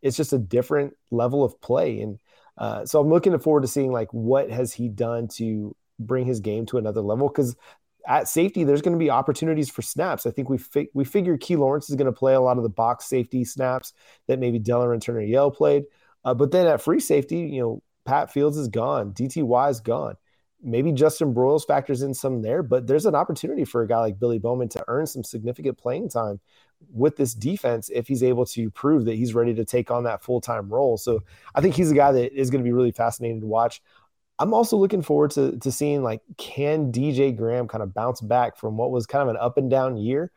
it's 0.00 0.16
just 0.16 0.32
a 0.32 0.38
different 0.38 0.94
level 1.10 1.42
of 1.42 1.60
play. 1.60 1.98
And 2.02 2.20
uh, 2.56 2.86
so 2.86 3.00
I'm 3.00 3.08
looking 3.08 3.36
forward 3.40 3.62
to 3.62 3.66
seeing 3.66 3.90
like 3.90 4.06
what 4.14 4.48
has 4.48 4.72
he 4.72 4.88
done 4.88 5.26
to 5.38 5.74
bring 5.98 6.24
his 6.24 6.38
game 6.38 6.66
to 6.66 6.78
another 6.78 7.00
level 7.00 7.26
because 7.26 7.56
at 8.06 8.28
safety, 8.28 8.62
there's 8.62 8.80
going 8.80 8.96
to 8.96 9.04
be 9.04 9.10
opportunities 9.10 9.70
for 9.70 9.82
snaps. 9.82 10.24
I 10.24 10.30
think 10.30 10.48
we 10.48 10.58
fi- 10.58 10.90
we 10.94 11.04
figure 11.04 11.36
Key 11.36 11.56
Lawrence 11.56 11.90
is 11.90 11.96
going 11.96 12.06
to 12.06 12.12
play 12.12 12.34
a 12.34 12.40
lot 12.40 12.58
of 12.58 12.62
the 12.62 12.68
box 12.68 13.06
safety 13.06 13.44
snaps 13.44 13.92
that 14.28 14.38
maybe 14.38 14.60
Delarrin 14.60 15.00
Turner 15.00 15.20
Yell 15.20 15.50
played. 15.50 15.82
Uh, 16.24 16.32
but 16.32 16.52
then 16.52 16.68
at 16.68 16.80
free 16.80 17.00
safety, 17.00 17.38
you 17.38 17.60
know, 17.60 17.82
Pat 18.04 18.32
Fields 18.32 18.56
is 18.56 18.68
gone, 18.68 19.14
DTY 19.14 19.68
is 19.68 19.80
gone 19.80 20.16
maybe 20.62 20.92
Justin 20.92 21.34
Broiles 21.34 21.66
factors 21.66 22.02
in 22.02 22.14
some 22.14 22.42
there, 22.42 22.62
but 22.62 22.86
there's 22.86 23.06
an 23.06 23.14
opportunity 23.14 23.64
for 23.64 23.82
a 23.82 23.88
guy 23.88 23.98
like 23.98 24.18
Billy 24.18 24.38
Bowman 24.38 24.68
to 24.70 24.84
earn 24.88 25.06
some 25.06 25.22
significant 25.22 25.78
playing 25.78 26.08
time 26.08 26.40
with 26.92 27.16
this 27.16 27.34
defense 27.34 27.90
if 27.92 28.06
he's 28.06 28.22
able 28.22 28.44
to 28.46 28.70
prove 28.70 29.04
that 29.06 29.14
he's 29.14 29.34
ready 29.34 29.54
to 29.54 29.64
take 29.64 29.90
on 29.90 30.04
that 30.04 30.22
full 30.22 30.40
time 30.40 30.68
role. 30.68 30.96
So 30.96 31.22
I 31.54 31.60
think 31.60 31.74
he's 31.74 31.90
a 31.90 31.94
guy 31.94 32.12
that 32.12 32.38
is 32.38 32.50
going 32.50 32.62
to 32.62 32.68
be 32.68 32.72
really 32.72 32.92
fascinating 32.92 33.40
to 33.40 33.46
watch. 33.46 33.82
I'm 34.38 34.52
also 34.52 34.76
looking 34.76 35.02
forward 35.02 35.30
to, 35.32 35.58
to 35.58 35.72
seeing 35.72 36.02
like 36.02 36.20
can 36.36 36.92
DJ 36.92 37.34
Graham 37.34 37.68
kind 37.68 37.82
of 37.82 37.94
bounce 37.94 38.20
back 38.20 38.56
from 38.56 38.76
what 38.76 38.90
was 38.90 39.06
kind 39.06 39.22
of 39.22 39.28
an 39.28 39.40
up 39.40 39.56
and 39.56 39.70
down 39.70 39.96
year. 39.96 40.30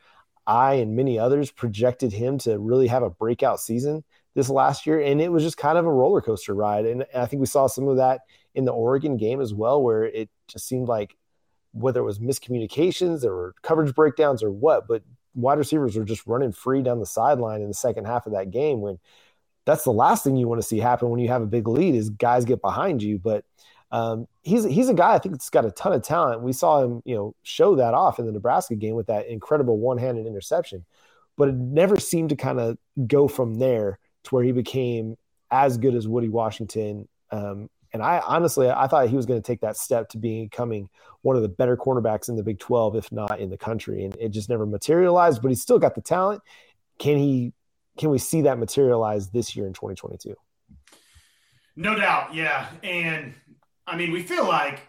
I 0.48 0.76
and 0.76 0.96
many 0.96 1.20
others 1.20 1.52
projected 1.52 2.12
him 2.12 2.40
to 2.40 2.58
really 2.58 2.88
have 2.88 3.04
a 3.04 3.10
breakout 3.10 3.60
season 3.60 4.04
this 4.36 4.50
last 4.50 4.88
year, 4.88 5.00
and 5.00 5.22
it 5.22 5.32
was 5.32 5.44
just 5.44 5.58
kind 5.58 5.78
of 5.78 5.86
a 5.86 5.92
roller 5.92 6.22
coaster 6.22 6.56
ride. 6.56 6.86
And 6.86 7.06
I 7.14 7.26
think 7.26 7.40
we 7.42 7.46
saw 7.46 7.68
some 7.68 7.88
of 7.88 7.98
that 7.98 8.22
in 8.56 8.66
the 8.66 8.72
Oregon 8.72 9.18
game 9.18 9.42
as 9.42 9.54
well, 9.54 9.82
where 9.82 10.04
it 10.04 10.30
just 10.48 10.68
seemed 10.68 10.88
like 10.88 11.16
whether 11.72 12.00
it 12.00 12.04
was 12.04 12.20
miscommunications, 12.20 13.24
were 13.24 13.54
coverage 13.62 13.94
breakdowns 13.94 14.44
or 14.44 14.52
what, 14.52 14.88
but 14.88 15.04
wide 15.36 15.58
receivers 15.58 15.96
were 15.96 16.04
just 16.04 16.26
running 16.26 16.52
free 16.52 16.82
down 16.82 17.00
the 17.00 17.06
sideline 17.06 17.62
in 17.62 17.68
the 17.68 17.74
second 17.74 18.06
half 18.06 18.26
of 18.26 18.34
that 18.34 18.52
game 18.52 18.82
when 18.82 18.98
that's 19.66 19.84
the 19.84 19.92
last 19.92 20.24
thing 20.24 20.36
you 20.36 20.48
want 20.48 20.62
to 20.62 20.68
see 20.68 20.80
happen 20.80 21.10
when 21.10 21.20
you 21.20 21.28
have 21.28 21.42
a 21.42 21.48
big 21.48 21.68
lead 21.68 21.94
is 21.94 22.10
guys 22.10 22.46
get 22.46 22.62
behind 22.62 23.04
you. 23.04 23.20
But 23.20 23.46
um, 23.92 24.28
he's 24.42 24.64
he's 24.66 24.90
a 24.90 24.94
guy 24.94 25.14
I 25.14 25.20
think 25.20 25.36
that's 25.36 25.50
got 25.50 25.66
a 25.66 25.72
ton 25.72 25.94
of 25.94 26.02
talent. 26.02 26.42
We 26.42 26.54
saw 26.54 26.84
him, 26.84 27.02
you 27.06 27.16
know, 27.16 27.36
show 27.44 27.76
that 27.76 27.94
off 27.94 28.20
in 28.20 28.26
the 28.26 28.32
Nebraska 28.32 28.76
game 28.76 28.96
with 28.96 29.08
that 29.08 29.28
incredible 29.28 29.78
one-handed 29.78 30.26
interception, 30.26 30.86
but 31.38 31.50
it 31.50 31.56
never 31.56 32.00
seemed 32.00 32.30
to 32.30 32.36
kind 32.36 32.60
of 32.60 32.78
go 33.08 33.28
from 33.28 33.56
there 33.56 34.00
to 34.24 34.36
where 34.36 34.44
he 34.44 34.52
became 34.52 35.16
as 35.52 35.78
good 35.78 35.96
as 35.96 36.08
Woody 36.08 36.30
Washington 36.30 37.08
um, 37.32 37.70
and 37.92 38.04
I 38.04 38.20
honestly, 38.20 38.70
I 38.70 38.88
thought 38.88 39.10
he 39.10 39.16
was 39.16 39.26
going 39.26 39.42
to 39.42 39.46
take 39.46 39.62
that 39.62 39.78
step 39.78 40.10
to 40.10 40.18
becoming 40.18 40.90
one 41.22 41.36
of 41.36 41.42
the 41.42 41.50
better 41.50 41.76
cornerbacks 41.76 42.30
in 42.30 42.36
the 42.36 42.44
Big 42.44 42.60
12, 42.60 42.96
if 42.96 43.12
not 43.12 43.40
in 43.40 43.50
the 43.50 43.58
country. 43.58 44.06
And 44.06 44.16
it 44.20 44.30
just 44.30 44.50
never 44.50 44.66
materialized, 44.66 45.42
but 45.42 45.50
he's 45.50 45.62
still 45.62 45.80
got 45.80 45.96
the 45.96 46.02
talent. 46.02 46.42
Can 47.00 47.18
he, 47.18 47.54
can 47.98 48.10
we 48.10 48.20
see 48.20 48.42
that 48.42 48.60
materialize 48.60 49.30
this 49.30 49.56
year 49.56 49.66
in 49.66 49.74
2022? 49.74 50.36
No 51.76 51.96
doubt. 51.96 52.34
Yeah. 52.36 52.68
And 52.84 53.34
I 53.88 53.96
mean, 53.96 54.12
we 54.12 54.22
feel 54.22 54.48
like 54.48 54.82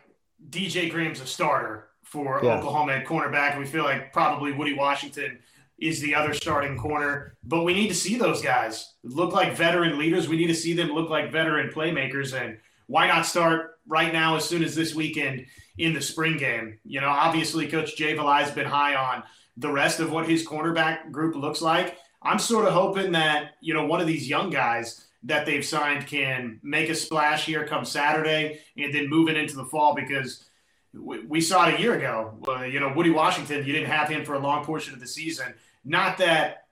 DJ 0.50 0.90
Graham's 0.90 1.20
a 1.20 1.26
starter 1.26 1.88
for 2.02 2.40
yeah. 2.42 2.58
Oklahoma 2.58 2.92
at 2.92 3.06
cornerback. 3.06 3.58
We 3.58 3.64
feel 3.64 3.84
like 3.84 4.12
probably 4.12 4.52
Woody 4.52 4.74
Washington 4.74 5.38
is 5.78 6.00
the 6.02 6.14
other 6.14 6.34
starting 6.34 6.76
corner, 6.76 7.36
but 7.42 7.64
we 7.64 7.72
need 7.72 7.88
to 7.88 7.94
see 7.94 8.18
those 8.18 8.42
guys 8.42 8.94
look 9.02 9.32
like 9.32 9.56
veteran 9.56 9.98
leaders. 9.98 10.28
We 10.28 10.36
need 10.36 10.48
to 10.48 10.54
see 10.54 10.74
them 10.74 10.90
look 10.90 11.08
like 11.08 11.32
veteran 11.32 11.70
playmakers. 11.70 12.38
And 12.38 12.58
why 12.90 13.06
not 13.06 13.24
start 13.24 13.78
right 13.86 14.12
now 14.12 14.34
as 14.34 14.44
soon 14.44 14.64
as 14.64 14.74
this 14.74 14.96
weekend 14.96 15.46
in 15.78 15.94
the 15.94 16.00
spring 16.00 16.36
game? 16.36 16.80
You 16.84 17.00
know, 17.00 17.08
obviously, 17.08 17.68
Coach 17.68 17.96
Jay 17.96 18.16
Valai 18.16 18.42
has 18.42 18.50
been 18.50 18.66
high 18.66 18.96
on 18.96 19.22
the 19.56 19.70
rest 19.70 20.00
of 20.00 20.10
what 20.10 20.28
his 20.28 20.44
cornerback 20.44 21.12
group 21.12 21.36
looks 21.36 21.62
like. 21.62 21.96
I'm 22.20 22.40
sort 22.40 22.66
of 22.66 22.72
hoping 22.72 23.12
that, 23.12 23.52
you 23.60 23.74
know, 23.74 23.86
one 23.86 24.00
of 24.00 24.08
these 24.08 24.28
young 24.28 24.50
guys 24.50 25.06
that 25.22 25.46
they've 25.46 25.64
signed 25.64 26.08
can 26.08 26.58
make 26.64 26.88
a 26.88 26.94
splash 26.96 27.46
here 27.46 27.64
come 27.64 27.84
Saturday 27.84 28.60
and 28.76 28.92
then 28.92 29.08
moving 29.08 29.36
into 29.36 29.54
the 29.54 29.64
fall 29.64 29.94
because 29.94 30.50
we, 30.92 31.40
saw 31.40 31.68
it 31.68 31.78
a 31.78 31.80
year 31.80 31.94
ago. 31.94 32.38
Uh, 32.48 32.62
you 32.62 32.80
know, 32.80 32.92
Woody 32.92 33.10
Washington, 33.10 33.64
you 33.64 33.72
didn't 33.72 33.90
have 33.90 34.08
him 34.08 34.24
for 34.24 34.34
a 34.34 34.40
long 34.40 34.64
portion 34.64 34.94
of 34.94 34.98
the 34.98 35.06
season. 35.06 35.54
Not 35.84 36.18
that, 36.18 36.64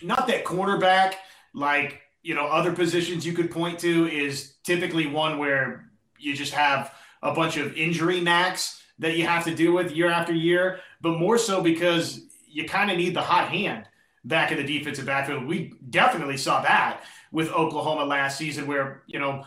not 0.00 0.28
that 0.28 0.44
cornerback 0.44 1.14
like 1.52 2.02
you 2.22 2.34
know, 2.34 2.46
other 2.46 2.72
positions 2.72 3.24
you 3.24 3.32
could 3.32 3.50
point 3.50 3.78
to 3.80 4.06
is 4.06 4.54
typically 4.70 5.08
one 5.08 5.36
where 5.36 5.90
you 6.16 6.32
just 6.32 6.52
have 6.52 6.94
a 7.24 7.34
bunch 7.34 7.56
of 7.56 7.76
injury 7.76 8.20
knacks 8.20 8.80
that 9.00 9.16
you 9.16 9.26
have 9.26 9.42
to 9.44 9.52
deal 9.52 9.72
with 9.72 9.90
year 9.90 10.08
after 10.08 10.32
year, 10.32 10.78
but 11.00 11.18
more 11.18 11.38
so 11.38 11.60
because 11.60 12.20
you 12.46 12.68
kind 12.68 12.88
of 12.88 12.96
need 12.96 13.14
the 13.14 13.20
hot 13.20 13.48
hand 13.48 13.86
back 14.24 14.52
in 14.52 14.58
the 14.58 14.78
defensive 14.78 15.06
backfield. 15.06 15.44
We 15.44 15.74
definitely 15.90 16.36
saw 16.36 16.62
that 16.62 17.00
with 17.32 17.50
Oklahoma 17.50 18.04
last 18.04 18.38
season, 18.38 18.68
where, 18.68 19.02
you 19.08 19.18
know, 19.18 19.44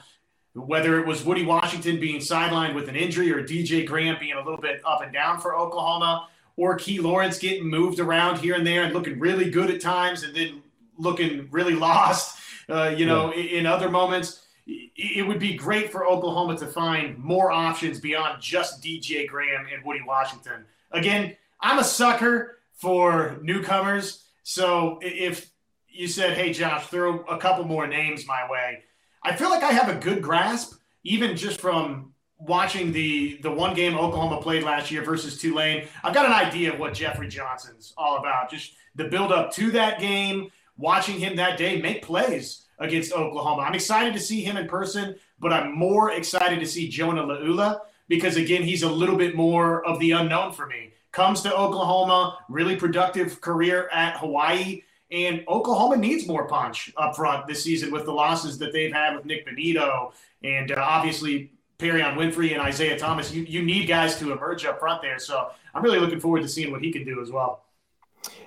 whether 0.55 0.99
it 0.99 1.07
was 1.07 1.23
Woody 1.23 1.45
Washington 1.45 2.01
being 2.01 2.19
sidelined 2.19 2.75
with 2.75 2.89
an 2.89 2.97
injury 2.97 3.31
or 3.31 3.43
DJ 3.43 3.85
Graham 3.85 4.17
being 4.19 4.33
a 4.33 4.43
little 4.43 4.59
bit 4.59 4.81
up 4.85 5.01
and 5.01 5.13
down 5.13 5.39
for 5.39 5.55
Oklahoma, 5.55 6.27
or 6.57 6.75
Key 6.75 6.99
Lawrence 6.99 7.39
getting 7.39 7.69
moved 7.69 8.01
around 8.01 8.39
here 8.39 8.55
and 8.55 8.67
there 8.67 8.83
and 8.83 8.93
looking 8.93 9.19
really 9.19 9.49
good 9.49 9.71
at 9.71 9.79
times 9.79 10.23
and 10.23 10.35
then 10.35 10.61
looking 10.97 11.47
really 11.49 11.75
lost 11.87 12.41
uh, 12.69 12.93
you 12.95 13.05
know, 13.05 13.33
yeah. 13.33 13.41
in, 13.41 13.47
in 13.59 13.65
other 13.65 13.89
moments 13.89 14.42
it 14.65 15.27
would 15.27 15.39
be 15.39 15.55
great 15.55 15.91
for 15.91 16.05
Oklahoma 16.05 16.57
to 16.57 16.67
find 16.67 17.17
more 17.17 17.51
options 17.51 17.99
beyond 17.99 18.41
just 18.41 18.81
DJ 18.81 19.27
Graham 19.27 19.65
and 19.73 19.83
Woody 19.83 20.01
Washington. 20.05 20.65
Again, 20.91 21.35
I'm 21.59 21.79
a 21.79 21.83
sucker 21.83 22.59
for 22.73 23.37
newcomers. 23.41 24.23
So 24.43 24.99
if 25.01 25.49
you 25.89 26.07
said, 26.07 26.37
hey, 26.37 26.53
Josh, 26.53 26.87
throw 26.87 27.23
a 27.23 27.37
couple 27.37 27.65
more 27.65 27.87
names 27.87 28.25
my 28.27 28.49
way, 28.49 28.83
I 29.23 29.35
feel 29.35 29.49
like 29.49 29.63
I 29.63 29.71
have 29.71 29.89
a 29.89 29.99
good 29.99 30.21
grasp, 30.21 30.75
even 31.03 31.35
just 31.35 31.59
from 31.59 32.13
watching 32.37 32.91
the 32.91 33.39
the 33.41 33.51
one 33.51 33.73
game 33.73 33.95
Oklahoma 33.95 34.41
played 34.41 34.63
last 34.63 34.91
year 34.91 35.03
versus 35.03 35.39
Tulane. 35.39 35.87
I've 36.03 36.13
got 36.13 36.25
an 36.25 36.33
idea 36.33 36.73
of 36.73 36.79
what 36.79 36.93
Jeffrey 36.93 37.27
Johnson's 37.27 37.93
all 37.97 38.17
about. 38.17 38.49
Just 38.49 38.73
the 38.95 39.05
build 39.05 39.31
up 39.31 39.51
to 39.53 39.71
that 39.71 39.99
game, 39.99 40.51
watching 40.77 41.19
him 41.19 41.37
that 41.37 41.57
day 41.57 41.81
make 41.81 42.01
plays 42.01 42.63
against 42.83 43.13
Oklahoma. 43.13 43.63
I'm 43.63 43.75
excited 43.75 44.13
to 44.13 44.19
see 44.19 44.41
him 44.41 44.57
in 44.57 44.67
person, 44.67 45.15
but 45.39 45.53
I'm 45.53 45.77
more 45.77 46.11
excited 46.11 46.59
to 46.59 46.65
see 46.65 46.87
Jonah 46.87 47.23
Laulu 47.23 47.79
because 48.07 48.37
again, 48.37 48.63
he's 48.63 48.83
a 48.83 48.89
little 48.89 49.15
bit 49.15 49.35
more 49.35 49.85
of 49.85 49.99
the 49.99 50.11
unknown 50.11 50.53
for 50.53 50.67
me. 50.67 50.93
Comes 51.11 51.41
to 51.41 51.55
Oklahoma, 51.55 52.39
really 52.49 52.75
productive 52.75 53.39
career 53.41 53.89
at 53.91 54.17
Hawaii. 54.17 54.83
And 55.11 55.43
Oklahoma 55.47 55.97
needs 55.97 56.27
more 56.27 56.47
punch 56.47 56.91
up 56.97 57.15
front 57.15 57.45
this 57.45 57.63
season 57.63 57.91
with 57.91 58.05
the 58.05 58.11
losses 58.11 58.57
that 58.57 58.73
they've 58.73 58.91
had 58.91 59.15
with 59.15 59.25
Nick 59.25 59.47
Bonitto 59.47 60.11
and 60.43 60.71
uh, 60.71 60.75
obviously 60.79 61.51
Perrion 61.77 62.15
Winfrey 62.15 62.51
and 62.53 62.61
Isaiah 62.61 62.97
Thomas. 62.97 63.31
You, 63.31 63.43
you 63.43 63.61
need 63.61 63.87
guys 63.87 64.17
to 64.19 64.31
emerge 64.31 64.65
up 64.65 64.79
front 64.79 65.01
there. 65.01 65.19
So 65.19 65.49
I'm 65.75 65.83
really 65.83 65.99
looking 65.99 66.19
forward 66.19 66.41
to 66.41 66.47
seeing 66.47 66.71
what 66.71 66.81
he 66.81 66.91
can 66.91 67.05
do 67.05 67.21
as 67.21 67.31
well. 67.31 67.65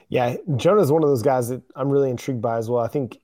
Yeah, 0.09 0.37
Jonah 0.57 0.81
is 0.81 0.93
one 0.93 1.03
of 1.03 1.09
those 1.09 1.23
guys 1.23 1.49
that 1.49 1.63
I'm 1.75 1.89
really 1.89 2.11
intrigued 2.11 2.41
by 2.41 2.59
as 2.59 2.71
well. 2.71 2.83
I 2.83 2.89
think 2.89 3.19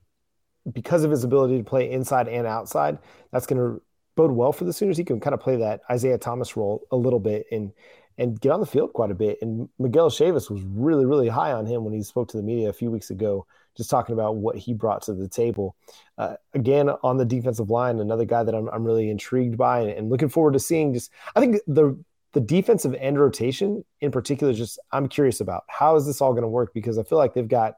because 0.71 1.03
of 1.03 1.11
his 1.11 1.23
ability 1.23 1.57
to 1.57 1.63
play 1.63 1.91
inside 1.91 2.27
and 2.27 2.47
outside, 2.47 2.97
that's 3.31 3.45
going 3.45 3.59
to 3.59 3.81
bode 4.15 4.31
well 4.31 4.53
for 4.53 4.63
the 4.63 4.73
Sooners. 4.73 4.97
He 4.97 5.03
can 5.03 5.19
kind 5.19 5.33
of 5.33 5.39
play 5.39 5.57
that 5.57 5.81
Isaiah 5.89 6.17
Thomas 6.17 6.55
role 6.55 6.85
a 6.91 6.95
little 6.95 7.19
bit 7.19 7.45
and 7.51 7.71
and 8.17 8.39
get 8.39 8.51
on 8.51 8.59
the 8.59 8.65
field 8.65 8.93
quite 8.93 9.09
a 9.09 9.15
bit. 9.15 9.39
And 9.41 9.67
Miguel 9.79 10.11
Chavis 10.11 10.49
was 10.49 10.61
really, 10.61 11.03
really 11.03 11.27
high 11.27 11.51
on 11.51 11.65
him 11.65 11.83
when 11.83 11.93
he 11.93 12.03
spoke 12.03 12.27
to 12.29 12.37
the 12.37 12.43
media 12.43 12.69
a 12.69 12.73
few 12.73 12.91
weeks 12.91 13.09
ago, 13.09 13.47
just 13.75 13.89
talking 13.89 14.13
about 14.13 14.35
what 14.35 14.55
he 14.55 14.73
brought 14.73 15.01
to 15.03 15.15
the 15.15 15.27
table. 15.27 15.75
Uh, 16.19 16.35
again, 16.53 16.89
on 17.01 17.17
the 17.17 17.25
defensive 17.25 17.71
line, 17.71 17.99
another 17.99 18.25
guy 18.25 18.43
that 18.43 18.53
I'm, 18.53 18.69
I'm 18.69 18.83
really 18.83 19.09
intrigued 19.09 19.57
by 19.57 19.79
and, 19.79 19.89
and 19.89 20.09
looking 20.11 20.29
forward 20.29 20.53
to 20.53 20.59
seeing. 20.59 20.93
Just 20.93 21.11
I 21.35 21.39
think 21.39 21.57
the 21.65 21.97
the 22.33 22.41
defensive 22.41 22.95
end 22.95 23.19
rotation 23.19 23.83
in 24.01 24.11
particular, 24.11 24.53
just 24.53 24.79
I'm 24.91 25.07
curious 25.07 25.39
about 25.39 25.63
how 25.67 25.95
is 25.95 26.05
this 26.05 26.21
all 26.21 26.33
going 26.33 26.43
to 26.43 26.47
work 26.47 26.73
because 26.73 26.97
I 26.97 27.03
feel 27.03 27.17
like 27.17 27.33
they've 27.33 27.47
got 27.47 27.75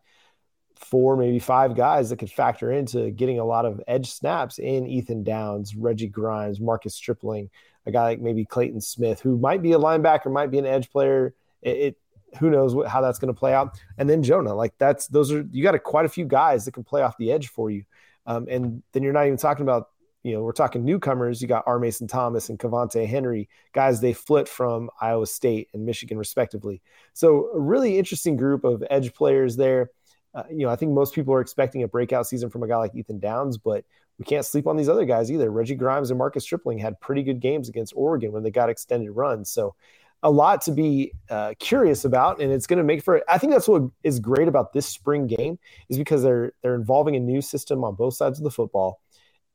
four, 0.85 1.17
maybe 1.17 1.39
five 1.39 1.75
guys 1.75 2.09
that 2.09 2.17
could 2.17 2.31
factor 2.31 2.71
into 2.71 3.11
getting 3.11 3.39
a 3.39 3.45
lot 3.45 3.65
of 3.65 3.81
edge 3.87 4.11
snaps 4.11 4.59
in 4.59 4.87
Ethan 4.87 5.23
Downs, 5.23 5.75
Reggie 5.75 6.07
Grimes, 6.07 6.59
Marcus 6.59 6.95
Stripling, 6.95 7.49
a 7.85 7.91
guy 7.91 8.03
like 8.03 8.21
maybe 8.21 8.45
Clayton 8.45 8.81
Smith, 8.81 9.19
who 9.19 9.37
might 9.37 9.61
be 9.61 9.73
a 9.73 9.79
linebacker, 9.79 10.31
might 10.31 10.51
be 10.51 10.59
an 10.59 10.65
edge 10.65 10.89
player. 10.89 11.33
It, 11.61 11.77
it 11.77 11.97
who 12.39 12.49
knows 12.49 12.75
what, 12.75 12.87
how 12.87 13.01
that's 13.01 13.19
going 13.19 13.33
to 13.33 13.39
play 13.39 13.53
out. 13.53 13.79
And 13.97 14.09
then 14.09 14.21
Jonah, 14.23 14.53
like 14.53 14.73
that's 14.77 15.07
those 15.07 15.31
are 15.31 15.45
you 15.51 15.63
got 15.63 15.75
a, 15.75 15.79
quite 15.79 16.05
a 16.05 16.09
few 16.09 16.25
guys 16.25 16.65
that 16.65 16.73
can 16.73 16.83
play 16.83 17.01
off 17.01 17.17
the 17.17 17.31
edge 17.31 17.49
for 17.49 17.69
you. 17.69 17.83
Um, 18.25 18.47
and 18.49 18.83
then 18.91 19.03
you're 19.03 19.13
not 19.13 19.25
even 19.25 19.37
talking 19.37 19.63
about 19.63 19.89
you 20.23 20.33
know 20.33 20.41
we're 20.41 20.51
talking 20.51 20.83
newcomers. 20.83 21.41
You 21.41 21.47
got 21.47 21.63
R. 21.65 21.79
Mason 21.79 22.07
Thomas 22.07 22.49
and 22.49 22.59
Cavante 22.59 23.07
Henry, 23.07 23.49
guys 23.73 24.01
they 24.01 24.13
flit 24.13 24.47
from 24.47 24.89
Iowa 24.99 25.27
State 25.27 25.69
and 25.73 25.85
Michigan 25.85 26.17
respectively. 26.17 26.81
So 27.13 27.49
a 27.53 27.59
really 27.59 27.97
interesting 27.97 28.35
group 28.35 28.63
of 28.63 28.83
edge 28.89 29.13
players 29.13 29.55
there 29.55 29.91
uh, 30.35 30.43
you 30.49 30.65
know, 30.65 30.69
I 30.69 30.75
think 30.75 30.91
most 30.91 31.15
people 31.15 31.33
are 31.33 31.41
expecting 31.41 31.83
a 31.83 31.87
breakout 31.87 32.27
season 32.27 32.49
from 32.49 32.61
a 32.61 32.67
guy 32.67 32.77
like 32.77 32.93
Ethan 32.93 33.19
Downs, 33.19 33.57
but 33.57 33.85
we 34.19 34.25
can't 34.25 34.45
sleep 34.45 34.67
on 34.67 34.75
these 34.75 34.89
other 34.89 35.05
guys 35.05 35.31
either. 35.31 35.49
Reggie 35.49 35.75
Grimes 35.75 36.09
and 36.09 36.17
Marcus 36.17 36.43
Stripling 36.43 36.77
had 36.77 36.99
pretty 36.99 37.23
good 37.23 37.39
games 37.39 37.69
against 37.69 37.93
Oregon 37.95 38.31
when 38.31 38.43
they 38.43 38.51
got 38.51 38.69
extended 38.69 39.11
runs. 39.11 39.49
So 39.49 39.75
a 40.23 40.29
lot 40.29 40.61
to 40.63 40.71
be 40.71 41.13
uh, 41.29 41.53
curious 41.59 42.03
about, 42.03 42.41
and 42.41 42.51
it's 42.51 42.67
going 42.67 42.77
to 42.77 42.83
make 42.83 43.01
for. 43.01 43.23
I 43.29 43.37
think 43.37 43.53
that's 43.53 43.67
what 43.67 43.83
is 44.03 44.19
great 44.19 44.47
about 44.47 44.73
this 44.73 44.87
spring 44.87 45.27
game 45.27 45.57
is 45.89 45.97
because 45.97 46.23
they're 46.23 46.53
they're 46.61 46.75
involving 46.75 47.15
a 47.15 47.19
new 47.19 47.41
system 47.41 47.83
on 47.83 47.95
both 47.95 48.15
sides 48.15 48.39
of 48.39 48.43
the 48.43 48.51
football, 48.51 49.01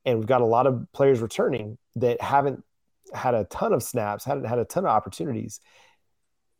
and 0.05 0.19
we've 0.19 0.29
got 0.29 0.41
a 0.41 0.47
lot 0.47 0.67
of 0.67 0.87
players 0.93 1.21
returning 1.21 1.77
that 1.97 2.21
haven't 2.21 2.63
had 3.13 3.35
a 3.35 3.45
ton 3.45 3.73
of 3.73 3.83
snaps, 3.83 4.25
hadn't 4.25 4.45
had 4.45 4.59
a 4.59 4.65
ton 4.65 4.85
of 4.85 4.91
opportunities. 4.91 5.61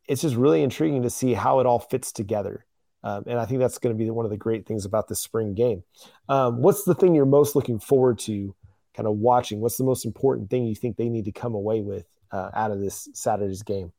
It's 0.07 0.21
just 0.21 0.35
really 0.35 0.61
intriguing 0.61 1.03
to 1.03 1.09
see 1.09 1.33
how 1.33 1.59
it 1.59 1.65
all 1.65 1.79
fits 1.79 2.11
together. 2.11 2.65
Um, 3.03 3.23
and 3.27 3.39
I 3.39 3.45
think 3.45 3.59
that's 3.59 3.79
going 3.79 3.95
to 3.95 3.97
be 3.97 4.09
one 4.09 4.25
of 4.25 4.31
the 4.31 4.37
great 4.37 4.65
things 4.65 4.85
about 4.85 5.07
this 5.07 5.19
spring 5.19 5.53
game. 5.53 5.83
Um, 6.29 6.61
what's 6.61 6.83
the 6.83 6.93
thing 6.93 7.15
you're 7.15 7.25
most 7.25 7.55
looking 7.55 7.79
forward 7.79 8.19
to 8.19 8.55
kind 8.95 9.07
of 9.07 9.17
watching? 9.17 9.59
What's 9.59 9.77
the 9.77 9.83
most 9.83 10.05
important 10.05 10.49
thing 10.49 10.65
you 10.65 10.75
think 10.75 10.97
they 10.97 11.09
need 11.09 11.25
to 11.25 11.31
come 11.31 11.55
away 11.55 11.81
with 11.81 12.05
uh, 12.31 12.51
out 12.53 12.71
of 12.71 12.79
this 12.79 13.09
Saturday's 13.13 13.63
game? 13.63 13.91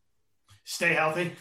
Stay 0.65 0.95
healthy. 0.95 1.33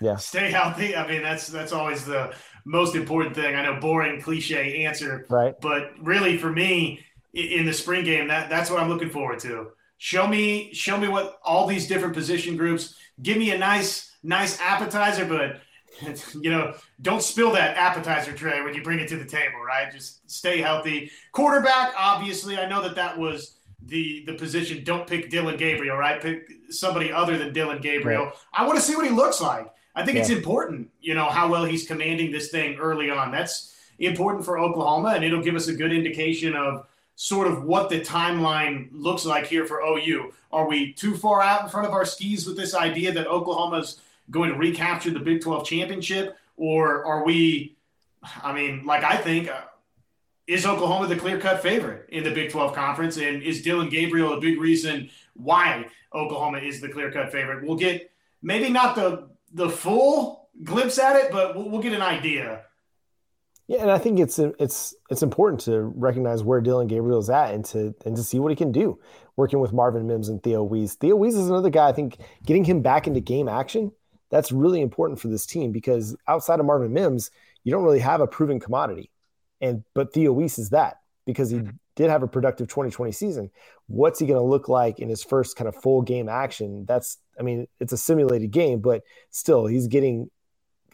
Yeah. 0.00 0.16
Stay 0.16 0.50
healthy. 0.50 0.96
I 0.96 1.06
mean, 1.06 1.22
that's 1.22 1.46
that's 1.46 1.72
always 1.72 2.04
the 2.04 2.34
most 2.64 2.94
important 2.94 3.34
thing. 3.34 3.54
I 3.54 3.62
know 3.62 3.80
boring 3.80 4.20
cliche 4.20 4.84
answer, 4.84 5.26
right? 5.30 5.54
But 5.60 5.92
really, 6.00 6.36
for 6.36 6.50
me, 6.50 7.04
in 7.32 7.64
the 7.64 7.72
spring 7.72 8.04
game, 8.04 8.28
that 8.28 8.50
that's 8.50 8.70
what 8.70 8.80
I'm 8.80 8.88
looking 8.88 9.10
forward 9.10 9.38
to. 9.40 9.68
Show 9.98 10.26
me, 10.26 10.72
show 10.72 10.96
me 10.96 11.08
what 11.08 11.38
all 11.44 11.66
these 11.66 11.86
different 11.86 12.14
position 12.14 12.56
groups. 12.56 12.94
Give 13.22 13.36
me 13.36 13.50
a 13.50 13.58
nice, 13.58 14.16
nice 14.22 14.58
appetizer, 14.60 15.26
but 15.26 15.60
you 16.40 16.50
know, 16.50 16.74
don't 17.02 17.22
spill 17.22 17.52
that 17.52 17.76
appetizer 17.76 18.32
tray 18.32 18.62
when 18.62 18.74
you 18.74 18.82
bring 18.82 18.98
it 18.98 19.08
to 19.08 19.16
the 19.16 19.24
table, 19.24 19.60
right? 19.66 19.92
Just 19.92 20.30
stay 20.30 20.60
healthy. 20.60 21.10
Quarterback, 21.32 21.92
obviously, 21.96 22.58
I 22.58 22.68
know 22.68 22.82
that 22.82 22.94
that 22.96 23.18
was 23.18 23.56
the 23.86 24.24
the 24.26 24.34
position. 24.34 24.84
Don't 24.84 25.06
pick 25.06 25.30
Dillon 25.30 25.56
Gabriel, 25.56 25.96
right? 25.96 26.20
Pick 26.20 26.48
somebody 26.70 27.12
other 27.12 27.36
than 27.36 27.52
Dillon 27.52 27.80
Gabriel. 27.80 28.26
Right. 28.26 28.34
I 28.52 28.66
want 28.66 28.78
to 28.78 28.84
see 28.84 28.96
what 28.96 29.04
he 29.04 29.12
looks 29.12 29.40
like. 29.40 29.70
I 29.94 30.04
think 30.04 30.16
yeah. 30.16 30.22
it's 30.22 30.30
important, 30.30 30.88
you 31.00 31.14
know, 31.14 31.26
how 31.26 31.50
well 31.50 31.64
he's 31.64 31.86
commanding 31.86 32.30
this 32.30 32.50
thing 32.50 32.78
early 32.78 33.10
on. 33.10 33.32
That's 33.32 33.74
important 33.98 34.44
for 34.44 34.58
Oklahoma, 34.58 35.10
and 35.10 35.24
it'll 35.24 35.42
give 35.42 35.56
us 35.56 35.66
a 35.66 35.74
good 35.74 35.92
indication 35.92 36.54
of 36.54 36.86
sort 37.16 37.48
of 37.48 37.64
what 37.64 37.90
the 37.90 38.00
timeline 38.00 38.88
looks 38.92 39.26
like 39.26 39.46
here 39.46 39.66
for 39.66 39.80
OU. 39.80 40.32
Are 40.52 40.66
we 40.66 40.92
too 40.92 41.16
far 41.16 41.42
out 41.42 41.64
in 41.64 41.68
front 41.68 41.86
of 41.86 41.92
our 41.92 42.06
skis 42.06 42.46
with 42.46 42.56
this 42.56 42.74
idea 42.74 43.12
that 43.12 43.26
Oklahoma's– 43.26 44.00
going 44.30 44.50
to 44.50 44.56
recapture 44.56 45.10
the 45.10 45.20
Big 45.20 45.40
12 45.40 45.66
championship? 45.66 46.36
Or 46.56 47.04
are 47.04 47.24
we, 47.24 47.76
I 48.42 48.52
mean, 48.52 48.84
like 48.84 49.04
I 49.04 49.16
think, 49.16 49.48
uh, 49.48 49.62
is 50.46 50.66
Oklahoma 50.66 51.06
the 51.06 51.16
clear 51.16 51.38
cut 51.38 51.62
favorite 51.62 52.08
in 52.10 52.24
the 52.24 52.30
Big 52.30 52.50
12 52.50 52.74
conference? 52.74 53.16
And 53.16 53.42
is 53.42 53.62
Dillon 53.62 53.88
Gabriel 53.88 54.34
a 54.34 54.40
big 54.40 54.60
reason 54.60 55.10
why 55.34 55.86
Oklahoma 56.14 56.58
is 56.58 56.80
the 56.80 56.88
clear 56.88 57.10
cut 57.12 57.30
favorite? 57.30 57.64
We'll 57.64 57.76
get 57.76 58.10
maybe 58.42 58.68
not 58.68 58.96
the, 58.96 59.28
the 59.52 59.70
full 59.70 60.48
glimpse 60.64 60.98
at 60.98 61.16
it, 61.16 61.30
but 61.30 61.54
we'll, 61.54 61.68
we'll 61.68 61.82
get 61.82 61.92
an 61.92 62.02
idea. 62.02 62.62
Yeah, 63.70 63.82
and 63.82 63.90
I 63.92 63.98
think 63.98 64.18
it's 64.18 64.40
it's 64.40 64.96
it's 65.10 65.22
important 65.22 65.60
to 65.60 65.82
recognize 65.94 66.42
where 66.42 66.60
Dillon 66.60 66.88
Gabriel 66.88 67.20
is 67.20 67.30
at 67.30 67.54
and 67.54 67.64
to 67.66 67.94
and 68.04 68.16
to 68.16 68.22
see 68.24 68.40
what 68.40 68.50
he 68.50 68.56
can 68.56 68.72
do 68.72 68.98
working 69.36 69.60
with 69.60 69.72
Marvin 69.72 70.08
Mims 70.08 70.28
and 70.28 70.42
Theo 70.42 70.64
Wease. 70.64 70.96
Theo 70.96 71.14
Wease 71.14 71.36
is 71.36 71.48
another 71.48 71.70
guy 71.70 71.88
I 71.88 71.92
think 71.92 72.18
getting 72.44 72.64
him 72.64 72.82
back 72.82 73.06
into 73.06 73.20
game 73.20 73.48
action 73.48 73.92
that's 74.30 74.52
really 74.52 74.80
important 74.80 75.20
for 75.20 75.28
this 75.28 75.46
team 75.46 75.72
because 75.72 76.16
outside 76.26 76.60
of 76.60 76.66
Marvin 76.66 76.92
Mims, 76.92 77.30
you 77.64 77.72
don't 77.72 77.84
really 77.84 77.98
have 77.98 78.20
a 78.20 78.26
proven 78.26 78.60
commodity. 78.60 79.10
And 79.60 79.84
but 79.94 80.12
Theo 80.12 80.32
Wease 80.32 80.58
is 80.58 80.70
that 80.70 81.00
because 81.26 81.50
he 81.50 81.58
mm-hmm. 81.58 81.70
did 81.96 82.08
have 82.08 82.22
a 82.22 82.28
productive 82.28 82.68
2020 82.68 83.12
season. 83.12 83.50
What's 83.88 84.18
he 84.18 84.26
going 84.26 84.38
to 84.38 84.48
look 84.48 84.68
like 84.68 85.00
in 85.00 85.08
his 85.08 85.22
first 85.22 85.56
kind 85.56 85.68
of 85.68 85.76
full 85.76 86.02
game 86.02 86.28
action? 86.28 86.86
That's 86.86 87.18
I 87.38 87.42
mean, 87.42 87.66
it's 87.78 87.92
a 87.92 87.98
simulated 87.98 88.50
game, 88.50 88.80
but 88.80 89.02
still 89.30 89.66
he's 89.66 89.88
getting 89.88 90.30